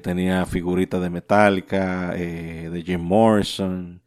tenía 0.03 0.47
figuritas 0.47 1.01
de 1.03 1.11
Metallica, 1.11 2.11
de 2.13 2.83
Jim 2.87 3.01
Morrison, 3.01 4.03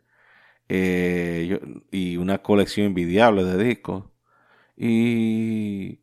y 0.69 2.17
una 2.17 2.39
colección 2.41 2.88
envidiable 2.88 3.43
de 3.43 3.63
discos. 3.63 4.06
Y 4.78 6.00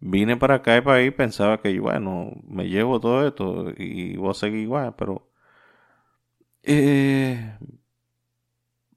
vine 0.00 0.36
para 0.36 0.56
acá 0.56 0.76
y 0.78 0.80
para 0.82 0.98
ahí, 0.98 1.10
pensaba 1.10 1.60
que, 1.62 1.78
bueno, 1.80 2.32
me 2.48 2.68
llevo 2.68 3.00
todo 3.00 3.26
esto 3.26 3.72
y 3.78 4.16
voy 4.16 4.30
a 4.30 4.34
seguir 4.34 4.60
igual, 4.60 4.94
pero 4.96 5.28
eh, 6.62 7.56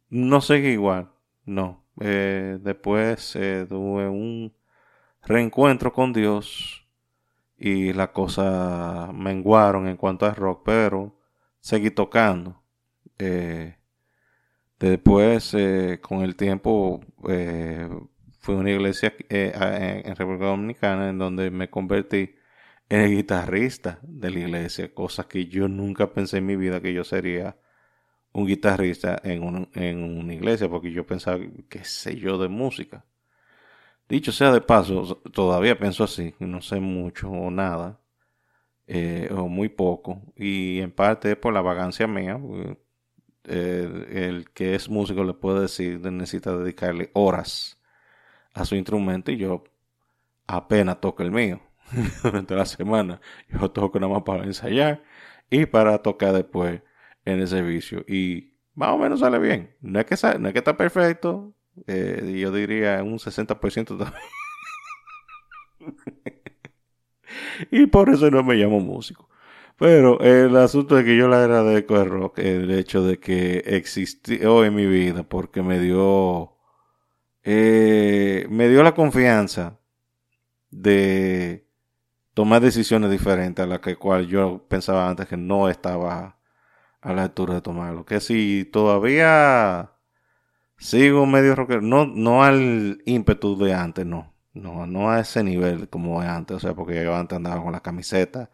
no 0.10 0.42
seguí 0.42 0.70
igual, 0.70 1.12
no. 1.46 1.84
Eh, 2.00 2.60
después 2.62 3.36
eh, 3.36 3.66
tuve 3.68 4.08
un 4.10 4.54
reencuentro 5.26 5.94
con 5.94 6.14
Dios 6.14 6.88
y 7.58 7.94
las 7.94 8.10
cosas 8.10 9.14
menguaron 9.14 9.88
en 9.88 9.98
cuanto 9.98 10.26
a 10.26 10.34
rock, 10.34 10.64
pero 10.66 11.20
seguí 11.60 11.92
tocando. 11.92 12.62
después, 14.80 15.56
con 16.02 16.22
el 16.22 16.36
tiempo, 16.36 17.02
fui 18.46 18.54
a 18.54 18.58
una 18.60 18.72
iglesia 18.72 19.14
eh, 19.30 20.04
en 20.06 20.16
República 20.16 20.46
Dominicana 20.46 21.10
en 21.10 21.18
donde 21.18 21.50
me 21.50 21.70
convertí 21.70 22.36
en 22.90 23.02
el 23.02 23.16
guitarrista 23.16 24.00
de 24.04 24.30
la 24.30 24.40
iglesia, 24.40 24.94
cosa 24.94 25.28
que 25.28 25.48
yo 25.48 25.68
nunca 25.68 26.14
pensé 26.14 26.38
en 26.38 26.46
mi 26.46 26.56
vida 26.56 26.80
que 26.80 26.94
yo 26.94 27.04
sería 27.04 27.58
un 28.34 28.46
guitarrista 28.46 29.20
en, 29.24 29.44
una 29.44 30.34
iglesia, 30.34 30.70
porque 30.70 30.92
yo 30.92 31.08
pensaba, 31.08 31.40
qué 31.70 31.84
sé 31.86 32.18
yo, 32.18 32.38
de 32.38 32.48
música. 32.50 33.06
Dicho 34.08 34.32
sea 34.32 34.52
de 34.52 34.62
paso, 34.62 35.22
todavía 35.34 35.78
pienso 35.80 36.04
así, 36.04 36.36
no 36.40 36.62
sé 36.62 36.80
mucho 36.80 37.30
o 37.30 37.50
nada, 37.50 38.00
eh, 38.88 39.30
o 39.32 39.48
muy 39.48 39.70
poco, 39.70 40.22
y 40.36 40.80
en 40.80 40.92
parte 40.92 41.32
es 41.32 41.38
por 41.38 41.54
la 41.54 41.62
vagancia 41.62 42.08
mía, 42.08 42.40
eh, 43.46 44.28
el 44.28 44.52
que 44.52 44.76
es 44.76 44.90
músico 44.90 45.24
le 45.24 45.34
puede 45.34 45.62
decir, 45.62 46.00
necesita 46.12 46.56
dedicarle 46.56 47.12
horas 47.14 47.80
a 48.54 48.66
su 48.66 48.76
instrumento 48.76 49.32
y 49.32 49.38
yo 49.38 49.64
apenas 50.48 51.00
toco 51.02 51.24
el 51.24 51.32
mío 51.32 51.62
durante 52.24 52.56
la 52.56 52.66
semana. 52.66 53.22
Yo 53.50 53.72
toco 53.72 54.00
nada 54.00 54.14
más 54.14 54.24
para 54.24 54.44
ensayar 54.44 55.04
y 55.50 55.66
para 55.66 56.00
tocar 56.02 56.34
después 56.34 56.82
en 57.26 57.40
el 57.40 57.48
servicio. 57.48 58.04
Y 58.08 58.56
más 58.74 58.90
o 58.90 58.98
menos 58.98 59.20
sale 59.20 59.40
bien. 59.40 59.76
No 59.82 60.00
es 60.00 60.06
que, 60.06 60.40
no 60.40 60.48
es 60.48 60.54
que 60.54 60.60
está 60.60 60.78
perfecto. 60.78 61.54
Eh, 61.88 62.38
yo 62.40 62.52
diría 62.52 63.04
un 63.04 63.20
60% 63.20 63.98
también. 63.98 64.14
y 67.72 67.86
por 67.88 68.10
eso 68.10 68.30
no 68.32 68.44
me 68.44 68.56
llamo 68.56 68.80
músico. 68.80 69.30
Pero 69.78 70.20
el 70.22 70.56
asunto 70.56 70.98
es 70.98 71.06
que 71.06 71.18
yo 71.18 71.28
le 71.28 71.36
agradezco 71.36 71.96
al 71.98 72.10
rock 72.10 72.40
el 72.40 72.72
hecho 72.72 73.04
de 73.04 73.20
que 73.20 73.64
existió 73.66 74.64
en 74.64 74.74
mi 74.76 74.86
vida 74.86 75.24
porque 75.24 75.62
me 75.62 75.80
dio 75.80 76.56
eh, 77.44 78.48
me 78.50 78.70
dio 78.70 78.84
la 78.84 78.96
confianza 78.96 79.80
de 80.72 81.68
tomar 82.34 82.62
decisiones 82.62 83.12
diferentes 83.12 83.64
a 83.64 83.68
las 83.68 83.80
que 83.82 83.96
cual 83.98 84.28
yo 84.28 84.66
pensaba 84.68 85.10
antes 85.10 85.28
que 85.28 85.38
no 85.38 85.70
estaba 85.70 86.40
a 87.02 87.14
la 87.14 87.24
altura 87.24 87.56
de 87.56 87.62
tomarlo. 87.62 88.06
Que 88.06 88.20
si 88.20 88.66
todavía 88.66 89.95
sigo 90.78 91.26
medio 91.26 91.56
rockero, 91.56 91.82
no, 91.82 92.06
no 92.06 92.44
al 92.44 93.02
ímpetu 93.06 93.58
de 93.58 93.74
antes, 93.74 94.06
no. 94.06 94.34
No, 94.54 94.88
no 94.88 95.10
a 95.12 95.20
ese 95.20 95.44
nivel 95.44 95.90
como 95.90 96.22
antes, 96.22 96.58
o 96.58 96.60
sea, 96.62 96.74
porque 96.74 97.04
yo 97.04 97.16
antes 97.16 97.36
andaba 97.36 97.62
con 97.62 97.74
la 97.74 97.82
camiseta 97.82 98.50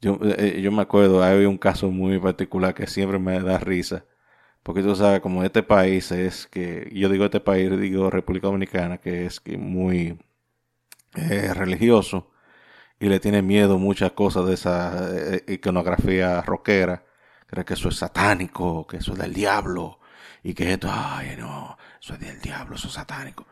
Yo, 0.00 0.18
eh, 0.22 0.60
yo 0.62 0.72
me 0.72 0.82
acuerdo, 0.82 1.22
hay 1.22 1.44
un 1.46 1.58
caso 1.58 1.90
muy 1.90 2.18
particular 2.18 2.74
que 2.74 2.86
siempre 2.86 3.18
me 3.18 3.40
da 3.40 3.58
risa. 3.58 4.04
Porque 4.62 4.82
tú 4.82 4.96
sabes, 4.96 5.20
como 5.20 5.44
este 5.44 5.62
país 5.62 6.12
es 6.12 6.46
que, 6.48 6.90
yo 6.94 7.08
digo 7.08 7.26
este 7.26 7.40
país, 7.40 7.70
digo 7.80 8.10
República 8.10 8.48
Dominicana, 8.48 8.98
que 8.98 9.26
es 9.26 9.40
que 9.40 9.58
muy 9.58 10.18
eh, 11.16 11.54
religioso 11.54 12.30
y 13.00 13.08
le 13.08 13.20
tiene 13.20 13.42
miedo 13.42 13.78
muchas 13.78 14.12
cosas 14.12 14.46
de 14.46 14.54
esa 14.54 15.10
eh, 15.12 15.44
iconografía 15.48 16.42
rockera. 16.42 17.04
Cree 17.46 17.64
que 17.64 17.74
eso 17.74 17.88
es 17.90 17.96
satánico, 17.96 18.86
que 18.86 18.98
eso 18.98 19.12
es 19.12 19.18
del 19.18 19.34
diablo 19.34 20.00
y 20.42 20.54
que 20.54 20.72
esto, 20.72 20.88
ay 20.90 21.36
no, 21.38 21.76
eso 22.00 22.14
es 22.14 22.20
del 22.20 22.40
diablo, 22.40 22.76
eso 22.76 22.88
es 22.88 22.94
satánico. 22.94 23.46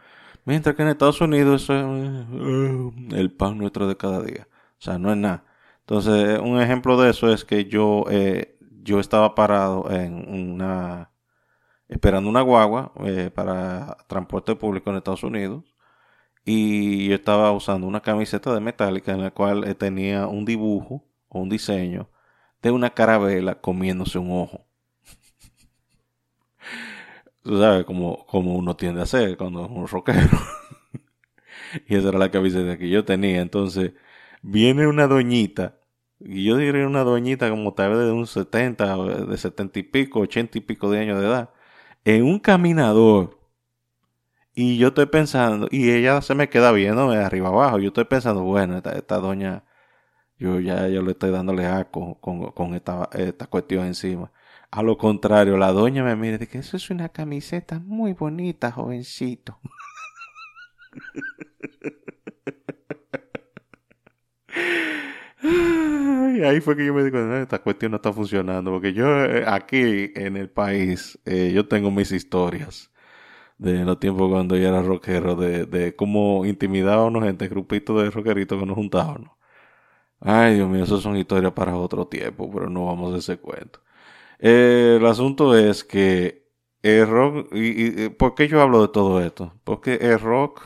Mientras 0.45 0.75
que 0.75 0.83
en 0.83 0.89
Estados 0.89 1.21
Unidos 1.21 1.63
eso 1.65 1.75
es 1.75 2.27
eh, 2.33 3.19
el 3.19 3.33
pan 3.33 3.59
nuestro 3.59 3.87
de 3.87 3.97
cada 3.97 4.23
día. 4.23 4.49
O 4.79 4.83
sea, 4.83 4.99
no 4.99 5.11
es 5.13 5.17
nada. 5.19 5.45
Entonces, 5.81 6.39
un 6.41 6.61
ejemplo 6.61 7.01
de 7.01 7.11
eso 7.11 7.33
es 7.33 7.45
que 7.45 7.67
yo, 7.67 8.05
eh, 8.11 8.59
yo 8.83 9.01
estaba 9.01 9.35
parado 9.35 9.91
en 9.91 10.53
una, 10.53 11.11
esperando 11.89 12.31
una 12.31 12.43
guagua 12.43 12.93
eh, 13.05 13.31
para 13.35 13.97
transporte 14.09 14.55
público 14.57 14.91
en 14.91 14.97
Estados 14.97 15.25
Unidos 15.25 15.75
y 16.45 17.09
yo 17.09 17.15
estaba 17.15 17.53
usando 17.53 17.87
una 17.87 18.01
camiseta 18.01 18.55
de 18.55 18.61
metálica 18.61 19.13
en 19.13 19.23
la 19.23 19.31
cual 19.33 19.77
tenía 19.77 20.27
un 20.27 20.45
dibujo 20.45 21.05
o 21.29 21.41
un 21.41 21.49
diseño 21.49 22.11
de 22.63 22.71
una 22.71 22.91
carabela 22.91 23.61
comiéndose 23.61 24.19
un 24.19 24.33
ojo. 24.33 24.70
Tú 27.51 27.59
sabes 27.59 27.85
como, 27.85 28.25
como 28.27 28.55
uno 28.55 28.77
tiende 28.77 29.01
a 29.01 29.03
hacer 29.03 29.37
cuando 29.37 29.65
es 29.65 29.71
un 29.73 29.89
rockero. 29.89 30.39
y 31.89 31.97
esa 31.97 32.11
era 32.11 32.19
la 32.21 32.31
camiseta 32.31 32.79
que 32.79 32.89
yo 32.89 33.05
tenía. 33.05 33.41
Entonces, 33.41 33.91
viene 34.41 34.87
una 34.87 35.09
doñita, 35.09 35.81
y 36.21 36.45
yo 36.45 36.57
diría 36.57 36.87
una 36.87 37.03
doñita 37.03 37.51
como 37.51 37.75
tal 37.75 37.91
vez 37.91 37.99
de 38.07 38.13
un 38.13 38.29
70, 38.29 38.97
de 39.27 39.37
70 39.37 39.81
y 39.81 39.83
pico, 39.83 40.21
80 40.21 40.59
y 40.59 40.61
pico 40.61 40.93
de 40.93 41.01
años 41.01 41.21
de 41.21 41.27
edad, 41.27 41.51
en 42.05 42.23
un 42.23 42.39
caminador. 42.39 43.41
Y 44.55 44.79
yo 44.79 44.89
estoy 44.89 45.07
pensando, 45.07 45.67
y 45.73 45.91
ella 45.91 46.23
se 46.23 46.37
me 46.37 46.49
queda 46.51 46.71
viendo 46.71 47.11
de 47.11 47.19
arriba 47.19 47.49
abajo. 47.49 47.81
Yo 47.81 47.89
estoy 47.89 48.05
pensando, 48.05 48.43
bueno, 48.45 48.77
esta, 48.77 48.93
esta 48.93 49.19
doña, 49.19 49.65
yo 50.39 50.61
ya 50.61 50.87
yo 50.87 51.03
le 51.03 51.13
estoy 51.13 51.33
dándole 51.33 51.67
asco 51.67 52.21
con, 52.21 52.53
con 52.53 52.75
esta, 52.77 53.09
esta 53.13 53.49
cuestión 53.49 53.87
encima. 53.87 54.31
A 54.73 54.83
lo 54.83 54.97
contrario, 54.99 55.57
la 55.57 55.71
doña 55.71 56.03
me 56.03 56.17
mira 56.17 56.35
y 56.35 56.39
dice, 56.39 56.59
eso 56.59 56.77
es 56.77 56.91
una 56.91 57.09
camiseta 57.09 57.79
muy 57.79 58.15
bonita, 58.15 58.73
jovencito. 58.73 59.61
Y 65.43 66.43
ahí 66.45 66.61
fue 66.61 66.77
que 66.77 66.87
yo 66.87 66.95
me 66.95 67.03
di 67.05 67.11
esta 67.43 67.59
cuestión 67.61 67.91
no 67.93 67.97
está 67.97 68.13
funcionando, 68.13 68.71
porque 68.71 68.93
yo 68.93 69.25
eh, 69.25 69.45
aquí 69.47 70.11
en 70.15 70.37
el 70.37 70.49
país, 70.51 71.19
eh, 71.25 71.53
yo 71.55 71.67
tengo 71.69 71.91
mis 71.91 72.13
historias 72.13 72.91
de 73.59 73.85
los 73.85 74.01
tiempos 74.01 74.31
cuando 74.31 74.57
yo 74.57 74.69
era 74.69 74.83
rockero, 74.83 75.37
de, 75.37 75.67
de 75.67 75.97
cómo 75.97 76.47
intimidábamos 76.47 77.25
gente, 77.25 77.49
grupitos 77.49 78.03
de 78.03 78.11
rockeritos 78.11 78.59
que 78.61 78.67
nos 78.67 78.77
juntábamos. 78.77 79.31
Ay, 80.21 80.57
Dios 80.57 80.69
mío, 80.69 80.85
eso 80.85 81.01
son 81.01 81.17
historias 81.17 81.53
para 81.53 81.77
otro 81.77 82.07
tiempo, 82.09 82.51
pero 82.53 82.71
no 82.71 82.87
vamos 82.87 83.15
a 83.15 83.19
ese 83.19 83.39
cuento. 83.39 83.81
Eh, 84.41 84.97
el 84.99 85.07
asunto 85.07 85.57
es 85.57 85.85
que 85.85 86.49
el 86.83 87.07
rock, 87.07 87.49
y, 87.55 88.09
¿por 88.11 88.35
qué 88.35 88.49
yo 88.49 88.63
hablo 88.63 88.83
de 88.83 88.89
todo 88.89 89.21
esto? 89.21 89.55
Porque 89.65 89.97
el 89.97 90.19
rock 90.19 90.63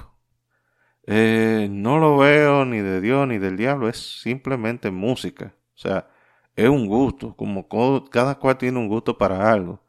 eh, 1.07 1.69
no 1.71 1.99
lo 1.99 2.17
veo 2.19 2.65
ni 2.65 2.79
de 2.79 3.01
Dios 3.01 3.27
ni 3.29 3.39
del 3.39 3.57
diablo, 3.57 3.89
es 3.89 4.21
simplemente 4.23 4.91
música. 4.91 5.55
O 5.75 5.79
sea, 5.79 6.09
es 6.57 6.69
un 6.69 6.87
gusto, 6.87 7.35
como 7.37 7.69
cada 8.11 8.37
cual 8.39 8.59
tiene 8.59 8.79
un 8.79 8.89
gusto 8.89 9.19
para 9.19 9.53
algo. 9.53 9.81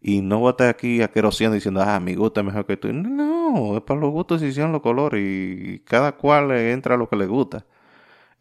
Y 0.00 0.20
no 0.22 0.40
voy 0.40 0.48
a 0.48 0.50
estar 0.52 0.68
aquí 0.68 1.02
aquerosiendo 1.02 1.54
diciendo, 1.54 1.82
ah, 1.82 2.00
mi 2.00 2.14
gusto 2.14 2.40
es 2.40 2.46
mejor 2.46 2.66
que 2.66 2.76
tú. 2.76 2.92
No, 2.92 3.76
es 3.76 3.82
para 3.82 4.00
los 4.00 4.10
gustos 4.12 4.42
y 4.42 4.46
hicieron 4.46 4.72
los 4.72 4.82
colores 4.82 5.22
y 5.24 5.80
cada 5.80 6.12
cual 6.16 6.48
le 6.48 6.72
entra 6.72 6.96
lo 6.96 7.08
que 7.08 7.16
le 7.16 7.26
gusta. 7.26 7.66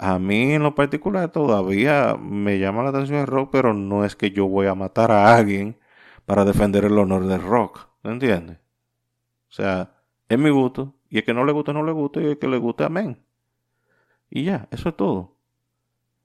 A 0.02 0.18
mí 0.18 0.54
en 0.54 0.64
lo 0.64 0.74
particular 0.74 1.32
todavía 1.32 2.18
me 2.20 2.58
llama 2.58 2.82
la 2.82 2.90
atención 2.90 3.20
el 3.20 3.28
rock, 3.28 3.50
pero 3.52 3.76
no 3.76 4.04
es 4.04 4.16
que 4.16 4.32
yo 4.32 4.48
voy 4.48 4.66
a 4.66 4.74
matar 4.74 5.12
a 5.12 5.36
alguien 5.36 5.78
para 6.26 6.44
defender 6.44 6.86
el 6.86 6.98
honor 6.98 7.28
del 7.28 7.40
rock. 7.40 7.88
¿Me 8.02 8.12
entiendes? 8.12 8.58
O 9.50 9.54
sea, 9.54 9.94
es 10.28 10.40
mi 10.40 10.50
gusto. 10.50 10.96
Y 11.08 11.20
el 11.20 11.24
que 11.24 11.36
no 11.36 11.46
le 11.46 11.52
gusta, 11.52 11.72
no 11.74 11.84
le 11.84 11.92
gusta. 11.92 12.20
Y 12.20 12.26
el 12.26 12.40
que 12.40 12.48
le 12.48 12.58
gusta, 12.58 12.88
amén. 12.88 13.24
Y 14.32 14.46
ya, 14.46 14.68
eso 14.72 14.90
es 14.90 14.98
todo. 14.98 15.38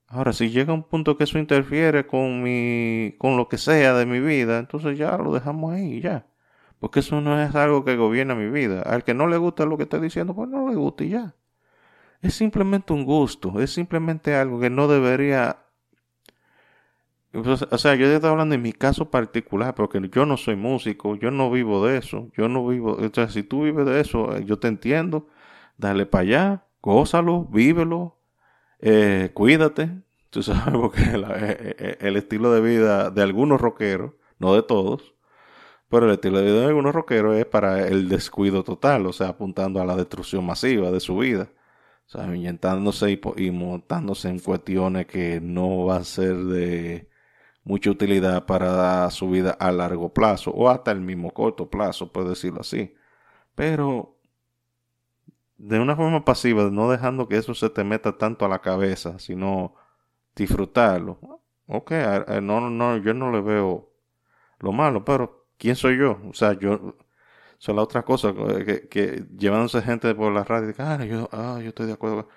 Ahora, 0.07 0.33
si 0.33 0.49
llega 0.49 0.73
un 0.73 0.83
punto 0.83 1.15
que 1.17 1.25
eso 1.25 1.37
interfiere 1.37 2.07
con 2.07 2.41
mi, 2.41 3.15
con 3.19 3.37
lo 3.37 3.47
que 3.47 3.59
sea 3.59 3.93
de 3.93 4.07
mi 4.07 4.19
vida, 4.19 4.57
entonces 4.59 4.97
ya 4.97 5.17
lo 5.17 5.33
dejamos 5.33 5.73
ahí, 5.73 6.01
ya. 6.01 6.25
Porque 6.79 7.01
eso 7.01 7.21
no 7.21 7.39
es 7.41 7.53
algo 7.55 7.85
que 7.85 7.95
gobierna 7.95 8.33
mi 8.35 8.49
vida. 8.49 8.81
Al 8.81 9.03
que 9.03 9.13
no 9.13 9.27
le 9.27 9.37
gusta 9.37 9.65
lo 9.67 9.77
que 9.77 9.83
estoy 9.83 9.99
diciendo, 10.01 10.35
pues 10.35 10.49
no 10.49 10.67
le 10.67 10.75
gusta 10.75 11.03
y 11.03 11.09
ya 11.09 11.35
es 12.21 12.33
simplemente 12.33 12.93
un 12.93 13.05
gusto, 13.05 13.59
es 13.61 13.71
simplemente 13.71 14.35
algo 14.35 14.59
que 14.59 14.69
no 14.69 14.87
debería... 14.87 15.63
O 17.33 17.77
sea, 17.77 17.93
yo 17.95 18.07
estoy 18.07 18.29
hablando 18.29 18.55
en 18.55 18.61
mi 18.61 18.73
caso 18.73 19.11
particular, 19.11 19.75
porque 19.75 20.01
yo 20.11 20.25
no 20.25 20.37
soy 20.37 20.55
músico, 20.55 21.15
yo 21.15 21.29
no 21.29 21.51
vivo 21.51 21.85
de 21.85 21.97
eso, 21.97 22.29
yo 22.35 22.47
no 22.47 22.65
vivo, 22.65 22.93
o 22.93 23.13
sea, 23.13 23.29
si 23.29 23.43
tú 23.43 23.63
vives 23.63 23.85
de 23.85 23.99
eso, 23.99 24.35
eh, 24.35 24.43
yo 24.45 24.57
te 24.57 24.67
entiendo, 24.67 25.27
dale 25.77 26.05
para 26.07 26.21
allá, 26.23 26.65
gózalo, 26.81 27.45
vívelo, 27.45 28.17
eh, 28.79 29.31
cuídate, 29.33 29.91
tú 30.31 30.41
sabes, 30.43 30.73
porque 30.73 31.01
eh, 31.03 31.97
el 31.99 32.15
estilo 32.17 32.51
de 32.51 32.61
vida 32.61 33.11
de 33.11 33.21
algunos 33.21 33.61
rockeros, 33.61 34.13
no 34.39 34.55
de 34.55 34.63
todos, 34.63 35.13
pero 35.89 36.05
el 36.07 36.13
estilo 36.13 36.39
de 36.39 36.45
vida 36.45 36.61
de 36.61 36.67
algunos 36.67 36.95
rockeros 36.95 37.35
es 37.37 37.45
para 37.45 37.87
el 37.87 38.09
descuido 38.09 38.63
total, 38.63 39.05
o 39.05 39.13
sea, 39.13 39.29
apuntando 39.29 39.81
a 39.81 39.85
la 39.85 39.95
destrucción 39.95 40.45
masiva 40.45 40.91
de 40.91 40.99
su 40.99 41.17
vida. 41.17 41.49
Sea, 42.07 42.33
y, 42.35 43.19
y 43.37 43.51
montándose 43.51 44.29
en 44.29 44.39
cuestiones 44.39 45.07
que 45.07 45.41
no 45.41 45.85
va 45.85 45.97
a 45.97 46.03
ser 46.05 46.37
de 46.37 47.09
mucha 47.63 47.91
utilidad 47.91 48.45
para 48.45 49.09
su 49.11 49.29
vida 49.29 49.51
a 49.51 49.71
largo 49.71 50.13
plazo 50.13 50.51
o 50.51 50.69
hasta 50.69 50.91
el 50.91 51.01
mismo 51.01 51.31
corto 51.33 51.69
plazo, 51.69 52.11
por 52.11 52.27
decirlo 52.29 52.61
así. 52.61 52.95
Pero 53.55 54.17
de 55.57 55.79
una 55.79 55.95
forma 55.95 56.23
pasiva, 56.23 56.69
no 56.71 56.89
dejando 56.89 57.27
que 57.27 57.37
eso 57.37 57.53
se 57.53 57.69
te 57.69 57.83
meta 57.83 58.17
tanto 58.17 58.45
a 58.45 58.49
la 58.49 58.59
cabeza, 58.61 59.19
sino 59.19 59.75
disfrutarlo. 60.35 61.19
Ok, 61.67 61.91
no, 62.41 62.69
no, 62.69 62.97
yo 62.97 63.13
no 63.13 63.31
le 63.31 63.41
veo 63.41 63.91
lo 64.59 64.71
malo, 64.71 65.03
pero 65.03 65.47
¿quién 65.57 65.75
soy 65.75 65.97
yo? 65.97 66.19
O 66.29 66.33
sea, 66.33 66.53
yo 66.53 66.95
son 67.57 67.75
la 67.75 67.83
otra 67.83 68.03
cosa, 68.03 68.33
que, 68.65 68.87
que 68.87 69.25
llevándose 69.37 69.81
gente 69.81 70.13
por 70.15 70.31
la 70.31 70.43
radio, 70.43 70.73
ah, 70.77 71.03
yo, 71.05 71.29
ah, 71.31 71.59
yo 71.61 71.69
estoy 71.69 71.87
de 71.87 71.93
acuerdo. 71.93 72.27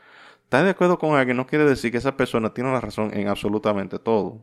Estar 0.44 0.64
de 0.64 0.70
acuerdo 0.70 0.98
con 0.98 1.16
alguien 1.16 1.36
no 1.36 1.46
quiere 1.46 1.64
decir 1.64 1.92
que 1.92 1.98
esa 1.98 2.16
persona 2.16 2.52
tiene 2.52 2.72
la 2.72 2.80
razón 2.80 3.10
en 3.14 3.28
absolutamente 3.28 3.98
todo. 4.00 4.42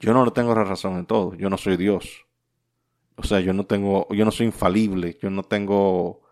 Yo 0.00 0.12
no 0.12 0.32
tengo 0.32 0.54
la 0.54 0.64
razón 0.64 0.96
en 0.98 1.06
todo. 1.06 1.34
Yo 1.34 1.48
no 1.48 1.56
soy 1.56 1.76
Dios. 1.76 2.26
O 3.16 3.22
sea, 3.22 3.40
yo 3.40 3.52
no 3.52 3.64
tengo, 3.64 4.08
yo 4.12 4.24
no 4.24 4.32
soy 4.32 4.46
infalible. 4.46 5.16
Yo 5.22 5.30
no 5.30 5.44
tengo 5.44 6.22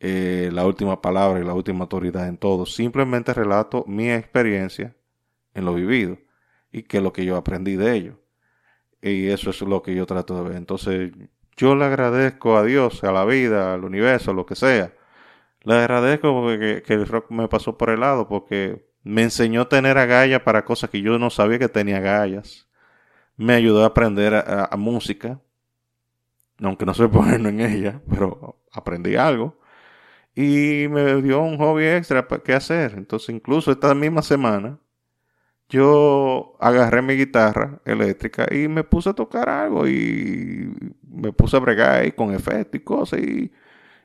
eh, 0.00 0.50
la 0.52 0.66
última 0.66 1.00
palabra 1.00 1.40
y 1.40 1.44
la 1.44 1.54
última 1.54 1.82
autoridad 1.82 2.26
en 2.26 2.36
todo. 2.36 2.66
Simplemente 2.66 3.32
relato 3.32 3.84
mi 3.86 4.10
experiencia 4.10 4.96
en 5.54 5.64
lo 5.64 5.74
vivido 5.74 6.18
y 6.72 6.82
que 6.82 6.96
es 6.98 7.02
lo 7.02 7.12
que 7.12 7.24
yo 7.24 7.36
aprendí 7.36 7.76
de 7.76 7.94
ello. 7.94 8.20
Y 9.00 9.28
eso 9.28 9.50
es 9.50 9.60
lo 9.60 9.82
que 9.82 9.94
yo 9.94 10.06
trato 10.06 10.36
de 10.36 10.48
ver. 10.48 10.58
Entonces, 10.58 11.12
yo 11.58 11.74
le 11.74 11.84
agradezco 11.84 12.56
a 12.56 12.62
Dios, 12.64 13.04
a 13.04 13.12
la 13.12 13.24
vida, 13.24 13.74
al 13.74 13.84
universo, 13.84 14.32
lo 14.32 14.46
que 14.46 14.54
sea. 14.54 14.94
Le 15.62 15.74
agradezco 15.74 16.32
porque 16.32 16.82
que, 16.86 16.94
el 16.94 17.06
rock 17.06 17.30
me 17.30 17.48
pasó 17.48 17.76
por 17.76 17.90
el 17.90 18.00
lado, 18.00 18.28
porque 18.28 18.88
me 19.02 19.22
enseñó 19.24 19.62
a 19.62 19.68
tener 19.68 19.98
agallas 19.98 20.42
para 20.42 20.64
cosas 20.64 20.90
que 20.90 21.02
yo 21.02 21.18
no 21.18 21.30
sabía 21.30 21.58
que 21.58 21.68
tenía 21.68 21.98
agallas. 21.98 22.68
Me 23.36 23.54
ayudó 23.54 23.82
a 23.84 23.88
aprender 23.88 24.34
a, 24.34 24.76
música, 24.76 25.40
aunque 26.62 26.86
no 26.86 26.94
soy 26.94 27.06
bueno 27.08 27.48
en 27.48 27.60
ella, 27.60 28.00
pero 28.08 28.62
aprendí 28.72 29.16
algo. 29.16 29.58
Y 30.34 30.86
me 30.88 31.20
dio 31.22 31.40
un 31.42 31.58
hobby 31.58 31.86
extra 31.86 32.28
para 32.28 32.42
qué 32.42 32.54
hacer. 32.54 32.94
Entonces, 32.96 33.30
incluso 33.34 33.72
esta 33.72 33.94
misma 33.94 34.22
semana, 34.22 34.78
yo 35.68 36.56
agarré 36.60 37.02
mi 37.02 37.14
guitarra 37.14 37.80
eléctrica 37.84 38.46
y 38.54 38.68
me 38.68 38.84
puse 38.84 39.10
a 39.10 39.14
tocar 39.14 39.48
algo 39.48 39.86
y 39.88 40.72
me 41.18 41.32
puse 41.32 41.56
a 41.56 41.60
bregar 41.60 42.00
ahí 42.00 42.12
con 42.12 42.32
efectos 42.34 42.80
y 42.80 42.84
cosas 42.84 43.20
y 43.20 43.52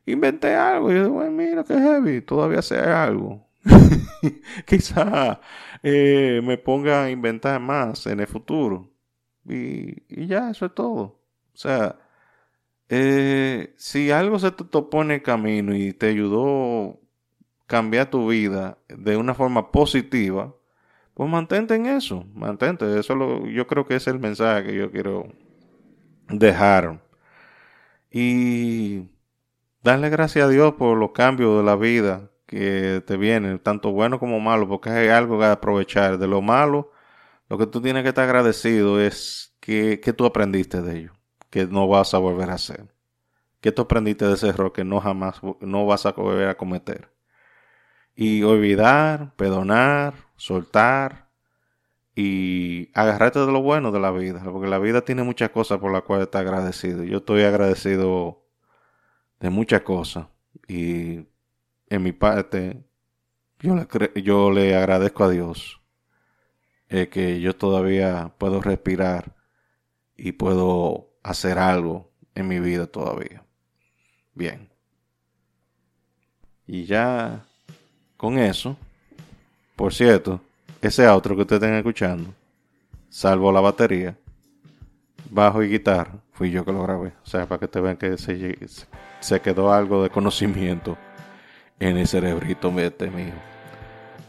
inventé 0.06 0.56
algo. 0.56 0.91
Y 0.91 0.95
yo 0.95 1.06
digo, 1.06 1.21
mira 1.32 1.63
qué 1.63 1.76
heavy, 1.76 2.21
todavía 2.21 2.62
sé 2.62 2.80
algo. 2.80 3.45
Quizá 4.65 5.39
eh, 5.84 6.41
me 6.43 6.58
ponga 6.58 7.06
a 7.06 7.12
inventar 7.12 7.60
más 7.62 8.06
en 8.08 8.19
el 8.19 8.28
futuro. 8.28 8.89
Y, 9.47 10.04
y 10.10 10.28
ya, 10.28 10.49
eso 10.52 10.65
es 10.65 10.73
todo. 10.76 11.02
O 11.54 11.58
sea, 11.58 11.97
eh, 12.89 13.73
si 13.78 14.12
algo 14.12 14.39
se 14.39 14.52
te 14.52 14.63
topó 14.65 15.02
en 15.02 15.12
el 15.12 15.23
camino 15.23 15.76
y 15.76 15.93
te 15.93 16.08
ayudó 16.08 16.89
a 16.91 16.95
cambiar 17.67 18.10
tu 18.10 18.28
vida 18.30 18.78
de 18.89 19.17
una 19.17 19.34
forma 19.34 19.71
positiva, 19.71 20.56
pues 21.13 21.30
mantente 21.30 21.76
en 21.76 21.86
eso, 21.88 22.26
mantente. 22.34 22.99
Eso 22.99 23.15
lo, 23.15 23.47
yo 23.47 23.67
creo 23.67 23.86
que 23.86 23.95
es 23.95 24.08
el 24.08 24.19
mensaje 24.19 24.65
que 24.67 24.76
yo 24.76 24.91
quiero 24.91 25.28
dejar. 26.30 27.02
Y 28.12 29.10
darle 29.82 30.10
gracias 30.10 30.46
a 30.46 30.50
Dios 30.50 30.74
por 30.74 30.98
los 30.98 31.12
cambios 31.12 31.58
de 31.58 31.64
la 31.64 31.76
vida 31.76 32.30
que 32.46 33.04
te 33.06 33.18
vienen, 33.18 33.60
tanto 33.60 33.92
bueno 33.92 34.20
como 34.20 34.40
malo, 34.40 34.68
porque 34.68 34.90
hay 34.90 35.10
algo 35.10 35.40
que 35.40 35.46
aprovechar. 35.46 36.18
De 36.18 36.28
lo 36.28 36.42
malo, 36.42 36.92
lo 37.50 37.58
que 37.58 37.68
tú 37.68 37.82
tienes 37.82 38.04
que 38.04 38.10
estar 38.10 38.26
agradecido 38.26 39.00
es 39.02 39.56
que, 39.60 40.00
que 40.00 40.14
tú 40.14 40.26
aprendiste 40.26 40.82
de 40.82 41.00
ello, 41.00 41.14
que 41.50 41.66
no 41.66 41.88
vas 41.88 42.14
a 42.14 42.20
volver 42.20 42.50
a 42.52 42.56
hacer. 42.56 42.94
Que 43.62 43.72
tú 43.72 43.84
aprendiste 43.84 44.26
de 44.26 44.34
ese 44.34 44.50
error 44.50 44.74
que 44.74 44.84
no 44.84 45.00
jamás, 45.00 45.42
no 45.62 45.86
vas 45.86 46.06
a 46.06 46.12
volver 46.12 46.50
a 46.50 46.58
cometer. 46.58 47.12
Y 48.16 48.44
olvidar, 48.44 49.36
perdonar, 49.36 50.14
soltar 50.36 51.30
y 52.15 52.91
agarrarte 52.93 53.39
de 53.39 53.52
lo 53.52 53.62
bueno 53.62 53.91
de 53.91 53.99
la 53.99 54.12
vida, 54.12 54.41
porque 54.43 54.67
la 54.67 54.80
vida 54.80 55.02
tiene 55.02 55.23
muchas 55.23 55.49
cosas 55.49 55.80
por 55.80 55.91
las 55.91 56.04
cuales 56.04 56.28
está 56.28 56.39
agradecido. 56.39 57.04
Yo 57.04 57.17
estoy 57.17 57.43
agradecido 57.43 58.45
de 59.39 59.49
muchas 59.49 59.82
cosas 59.82 60.28
y 60.67 61.26
en 61.89 62.04
mi 62.04 62.12
parte 62.12 62.84
yo 63.60 63.76
le, 63.76 64.21
yo 64.21 64.52
le 64.52 64.76
agradezco 64.76 65.23
a 65.23 65.30
Dios 65.30 65.82
eh, 66.89 67.10
que 67.10 67.41
yo 67.41 67.56
todavía 67.56 68.34
puedo 68.38 68.62
respirar 68.62 69.36
y 70.15 70.34
puedo 70.34 71.10
hacer 71.23 71.58
algo 71.58 72.12
en 72.36 72.47
mi 72.47 72.60
vida 72.60 72.88
todavía. 72.88 73.43
Bien. 74.36 74.69
Y 76.67 76.86
ya 76.86 77.45
con 78.17 78.38
eso, 78.38 78.78
por 79.76 79.93
cierto, 79.93 80.41
ese 80.84 81.08
otro 81.08 81.34
que 81.36 81.43
ustedes 81.43 81.62
estén 81.62 81.76
escuchando, 81.76 82.34
salvo 83.10 83.54
la 83.54 83.62
batería, 83.62 84.17
bajo 85.30 85.63
y 85.63 85.69
guitarra, 85.69 86.15
fui 86.34 86.52
yo 86.52 86.65
que 86.65 86.74
lo 86.74 86.84
grabé. 86.84 87.13
O 87.24 87.26
sea, 87.26 87.46
para 87.46 87.60
que 87.60 87.69
te 87.69 87.80
vean 87.80 87.96
que 87.96 88.17
se, 88.17 89.41
quedó 89.41 89.72
algo 89.72 90.04
de 90.04 90.10
conocimiento 90.10 90.98
en 91.80 91.98
el 91.98 92.06
cerebrito 92.06 92.69
este 92.80 93.10
mío. 93.10 93.34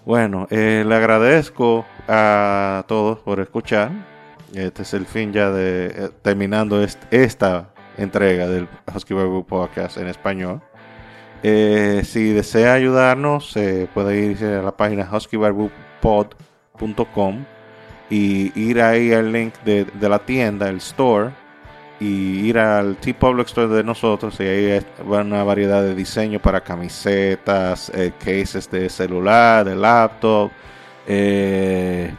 Bueno, 0.07 0.47
eh, 0.51 0.85
le 0.87 0.95
agradezco 0.95 1.85
a 2.07 2.85
todos 2.87 3.19
por 3.19 3.41
escuchar. 3.41 3.91
Este 4.55 4.83
es 4.83 4.95
el 4.95 5.07
fin 5.07 5.33
ya 5.33 5.51
de 5.51 5.87
eh, 5.87 6.11
terminando 6.23 6.87
esta 7.11 7.71
entrega 7.97 8.47
del 8.47 8.69
Husky 8.95 9.13
Barbu 9.13 9.45
Podcast 9.45 9.97
en 9.97 10.07
español. 10.07 10.63
Eh, 11.43 12.03
si 12.05 12.33
desea 12.33 12.75
ayudarnos, 12.75 13.55
puede 13.93 14.19
irse 14.19 14.55
a 14.55 14.63
la 14.63 14.77
página 14.77 15.09
huskybarbupod.com 16.05 17.45
y 18.11 18.53
ir 18.61 18.81
ahí 18.81 19.13
al 19.13 19.33
link 19.33 19.55
de, 19.65 19.87
la 20.09 20.19
tienda, 20.19 20.69
el 20.69 20.77
store, 20.77 21.31
y 21.99 22.49
ir 22.49 22.59
al 22.59 22.97
T-Public 22.97 23.47
Store 23.47 23.69
de 23.69 23.83
nosotros. 23.83 24.39
Y 24.41 24.43
ahí 24.45 24.87
va 25.11 25.23
una 25.23 25.43
variedad 25.43 25.83
de 25.83 25.95
diseños 25.95 26.43
para 26.43 26.61
camisetas, 26.61 27.91
eh, 27.95 28.13
cases 28.19 28.71
de 28.71 28.89
celular, 28.91 29.65
de 29.65 29.75
laptop, 29.75 30.51
eh, 31.07 32.13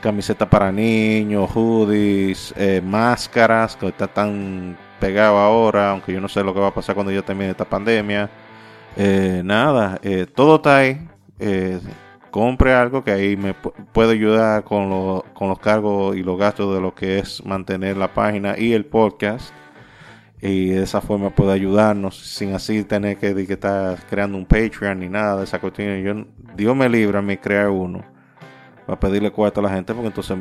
camisetas 0.00 0.48
para 0.48 0.72
niños, 0.72 1.50
hoodies, 1.54 2.54
máscaras, 2.82 3.76
que 3.76 3.88
está 3.88 4.08
tan 4.08 4.76
pegado 4.98 5.38
ahora, 5.38 5.90
aunque 5.90 6.12
yo 6.12 6.20
no 6.20 6.28
sé 6.28 6.42
lo 6.42 6.52
que 6.52 6.60
va 6.60 6.68
a 6.68 6.74
pasar 6.74 6.94
cuando 6.94 7.12
ya 7.12 7.22
termine 7.22 7.50
esta 7.50 7.64
pandemia. 7.64 8.28
Eh, 8.96 9.42
nada, 9.44 9.98
eh, 10.02 10.26
todo 10.26 10.56
está 10.56 10.78
ahí. 10.78 11.06
Compre 12.36 12.74
algo 12.74 13.02
que 13.02 13.12
ahí 13.12 13.34
me 13.34 13.54
puede 13.54 14.12
ayudar 14.12 14.62
con, 14.62 15.22
con 15.32 15.48
los 15.48 15.58
cargos 15.58 16.14
y 16.14 16.22
los 16.22 16.38
gastos 16.38 16.74
de 16.74 16.82
lo 16.82 16.94
que 16.94 17.18
es 17.18 17.42
mantener 17.46 17.96
la 17.96 18.12
página 18.12 18.58
y 18.58 18.74
el 18.74 18.84
podcast. 18.84 19.54
Y 20.42 20.66
de 20.66 20.82
esa 20.82 21.00
forma 21.00 21.30
puede 21.30 21.54
ayudarnos 21.54 22.14
sin 22.14 22.52
así 22.54 22.84
tener 22.84 23.16
que, 23.16 23.30
estar 23.30 24.04
creando 24.04 24.36
un 24.36 24.44
Patreon 24.44 25.00
ni 25.00 25.08
nada 25.08 25.38
de 25.38 25.44
esa 25.44 25.58
cuestión. 25.58 26.02
Yo, 26.02 26.26
Dios 26.54 26.76
me 26.76 26.90
libra 26.90 27.20
a 27.20 27.22
mí 27.22 27.38
crear 27.38 27.70
uno. 27.70 28.04
Para 28.84 29.00
pedirle 29.00 29.30
cuarto 29.30 29.60
a 29.60 29.62
la 29.62 29.70
gente, 29.70 29.94
porque 29.94 30.08
entonces 30.08 30.36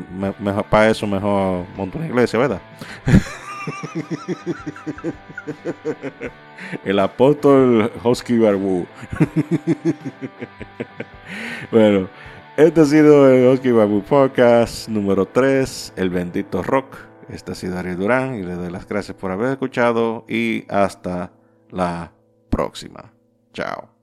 para 0.69 0.89
eso 0.89 1.07
mejor 1.07 1.63
monto 1.77 1.97
una 1.97 2.07
iglesia, 2.07 2.37
¿verdad? 2.37 2.59
El 6.83 6.99
apóstol 6.99 7.91
Husky 8.03 8.37
Barbu. 8.37 8.81
bueno, 11.71 12.09
este 12.57 12.81
ha 12.81 12.85
sido 12.85 13.29
el 13.29 13.47
Husky 13.47 13.71
Barbu 13.71 14.01
Podcast 14.03 14.87
número 14.87 15.25
3, 15.25 15.93
El 15.95 16.09
Bendito 16.09 16.63
Rock. 16.63 16.97
Este 17.29 17.51
ha 17.51 17.55
sido 17.55 17.77
Ariel 17.77 17.97
Durán 17.97 18.35
y 18.35 18.43
le 18.43 18.53
doy 18.53 18.71
las 18.71 18.87
gracias 18.87 19.17
por 19.17 19.31
haber 19.31 19.51
escuchado 19.51 20.25
y 20.27 20.65
hasta 20.69 21.31
la 21.71 22.11
próxima. 22.49 23.13
Chao. 23.53 23.94